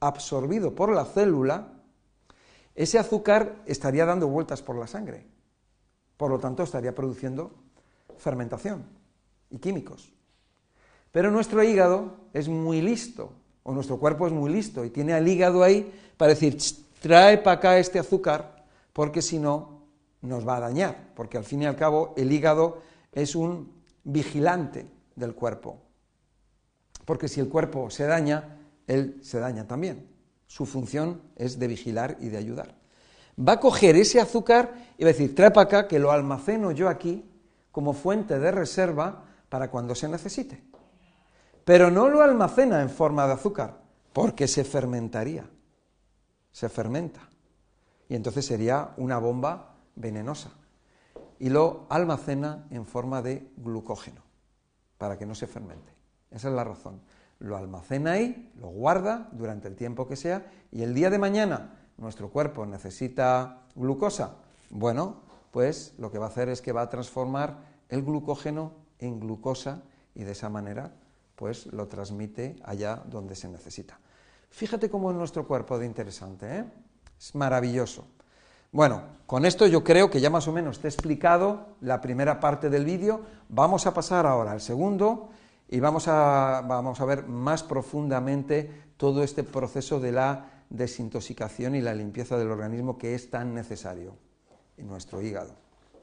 absorbido 0.00 0.74
por 0.74 0.92
la 0.92 1.04
célula, 1.04 1.74
ese 2.74 2.98
azúcar 2.98 3.62
estaría 3.64 4.04
dando 4.04 4.26
vueltas 4.26 4.60
por 4.60 4.74
la 4.74 4.88
sangre. 4.88 5.35
Por 6.16 6.30
lo 6.30 6.38
tanto, 6.38 6.62
estaría 6.62 6.94
produciendo 6.94 7.52
fermentación 8.18 8.84
y 9.50 9.58
químicos. 9.58 10.12
Pero 11.12 11.30
nuestro 11.30 11.62
hígado 11.62 12.16
es 12.32 12.48
muy 12.48 12.80
listo, 12.80 13.32
o 13.62 13.72
nuestro 13.72 13.98
cuerpo 13.98 14.26
es 14.26 14.32
muy 14.32 14.50
listo, 14.50 14.84
y 14.84 14.90
tiene 14.90 15.14
al 15.14 15.26
hígado 15.26 15.62
ahí 15.62 15.92
para 16.16 16.30
decir, 16.30 16.56
trae 17.00 17.38
para 17.38 17.58
acá 17.58 17.78
este 17.78 17.98
azúcar, 17.98 18.64
porque 18.92 19.22
si 19.22 19.38
no, 19.38 19.82
nos 20.22 20.46
va 20.46 20.56
a 20.56 20.60
dañar, 20.60 21.12
porque 21.14 21.38
al 21.38 21.44
fin 21.44 21.62
y 21.62 21.66
al 21.66 21.76
cabo 21.76 22.14
el 22.16 22.32
hígado 22.32 22.82
es 23.12 23.34
un 23.34 23.72
vigilante 24.04 24.86
del 25.14 25.34
cuerpo. 25.34 25.78
Porque 27.04 27.28
si 27.28 27.40
el 27.40 27.48
cuerpo 27.48 27.90
se 27.90 28.04
daña, 28.04 28.58
él 28.86 29.18
se 29.22 29.38
daña 29.38 29.66
también. 29.66 30.08
Su 30.46 30.66
función 30.66 31.22
es 31.36 31.58
de 31.58 31.68
vigilar 31.68 32.16
y 32.20 32.28
de 32.28 32.36
ayudar. 32.36 32.74
Va 33.38 33.54
a 33.54 33.60
coger 33.60 33.96
ese 33.96 34.20
azúcar 34.20 34.74
y 34.96 35.04
va 35.04 35.10
a 35.10 35.12
decir, 35.12 35.34
trae 35.34 35.50
para 35.50 35.66
acá 35.66 35.88
que 35.88 35.98
lo 35.98 36.10
almaceno 36.10 36.72
yo 36.72 36.88
aquí 36.88 37.28
como 37.70 37.92
fuente 37.92 38.38
de 38.38 38.50
reserva 38.50 39.24
para 39.48 39.70
cuando 39.70 39.94
se 39.94 40.08
necesite. 40.08 40.64
Pero 41.64 41.90
no 41.90 42.08
lo 42.08 42.22
almacena 42.22 42.80
en 42.80 42.88
forma 42.88 43.26
de 43.26 43.34
azúcar, 43.34 43.82
porque 44.12 44.48
se 44.48 44.64
fermentaría. 44.64 45.44
Se 46.52 46.68
fermenta. 46.68 47.28
Y 48.08 48.14
entonces 48.14 48.46
sería 48.46 48.94
una 48.96 49.18
bomba 49.18 49.74
venenosa. 49.96 50.50
Y 51.38 51.50
lo 51.50 51.86
almacena 51.90 52.66
en 52.70 52.86
forma 52.86 53.20
de 53.20 53.50
glucógeno, 53.56 54.22
para 54.96 55.18
que 55.18 55.26
no 55.26 55.34
se 55.34 55.46
fermente. 55.46 55.92
Esa 56.30 56.48
es 56.48 56.54
la 56.54 56.64
razón. 56.64 57.02
Lo 57.40 57.56
almacena 57.56 58.12
ahí, 58.12 58.50
lo 58.58 58.68
guarda 58.68 59.28
durante 59.32 59.68
el 59.68 59.76
tiempo 59.76 60.06
que 60.08 60.16
sea, 60.16 60.50
y 60.72 60.82
el 60.82 60.94
día 60.94 61.10
de 61.10 61.18
mañana 61.18 61.85
nuestro 61.98 62.30
cuerpo 62.30 62.66
necesita 62.66 63.62
glucosa. 63.74 64.36
Bueno, 64.70 65.16
pues 65.50 65.94
lo 65.98 66.10
que 66.10 66.18
va 66.18 66.26
a 66.26 66.28
hacer 66.28 66.48
es 66.48 66.60
que 66.60 66.72
va 66.72 66.82
a 66.82 66.90
transformar 66.90 67.58
el 67.88 68.02
glucógeno 68.02 68.72
en 68.98 69.20
glucosa 69.20 69.82
y 70.14 70.24
de 70.24 70.32
esa 70.32 70.48
manera 70.48 70.92
pues 71.36 71.66
lo 71.66 71.86
transmite 71.86 72.56
allá 72.64 73.02
donde 73.06 73.36
se 73.36 73.48
necesita. 73.48 73.98
Fíjate 74.50 74.88
cómo 74.88 75.10
es 75.10 75.16
nuestro 75.16 75.46
cuerpo 75.46 75.78
de 75.78 75.86
interesante, 75.86 76.58
¿eh? 76.58 76.64
Es 77.18 77.34
maravilloso. 77.34 78.06
Bueno, 78.72 79.02
con 79.26 79.44
esto 79.44 79.66
yo 79.66 79.84
creo 79.84 80.10
que 80.10 80.20
ya 80.20 80.30
más 80.30 80.48
o 80.48 80.52
menos 80.52 80.80
te 80.80 80.88
he 80.88 80.90
explicado 80.90 81.76
la 81.80 82.00
primera 82.00 82.40
parte 82.40 82.68
del 82.68 82.84
vídeo. 82.84 83.22
Vamos 83.48 83.86
a 83.86 83.94
pasar 83.94 84.26
ahora 84.26 84.52
al 84.52 84.60
segundo 84.60 85.30
y 85.68 85.80
vamos 85.80 86.08
a, 86.08 86.62
vamos 86.66 87.00
a 87.00 87.04
ver 87.04 87.26
más 87.26 87.62
profundamente 87.62 88.84
todo 88.96 89.22
este 89.22 89.44
proceso 89.44 90.00
de 90.00 90.12
la 90.12 90.55
desintoxicación 90.70 91.74
y 91.74 91.80
la 91.80 91.94
limpieza 91.94 92.38
del 92.38 92.50
organismo 92.50 92.98
que 92.98 93.14
es 93.14 93.30
tan 93.30 93.54
necesario 93.54 94.16
en 94.76 94.86
nuestro 94.86 95.22
hígado. 95.22 95.65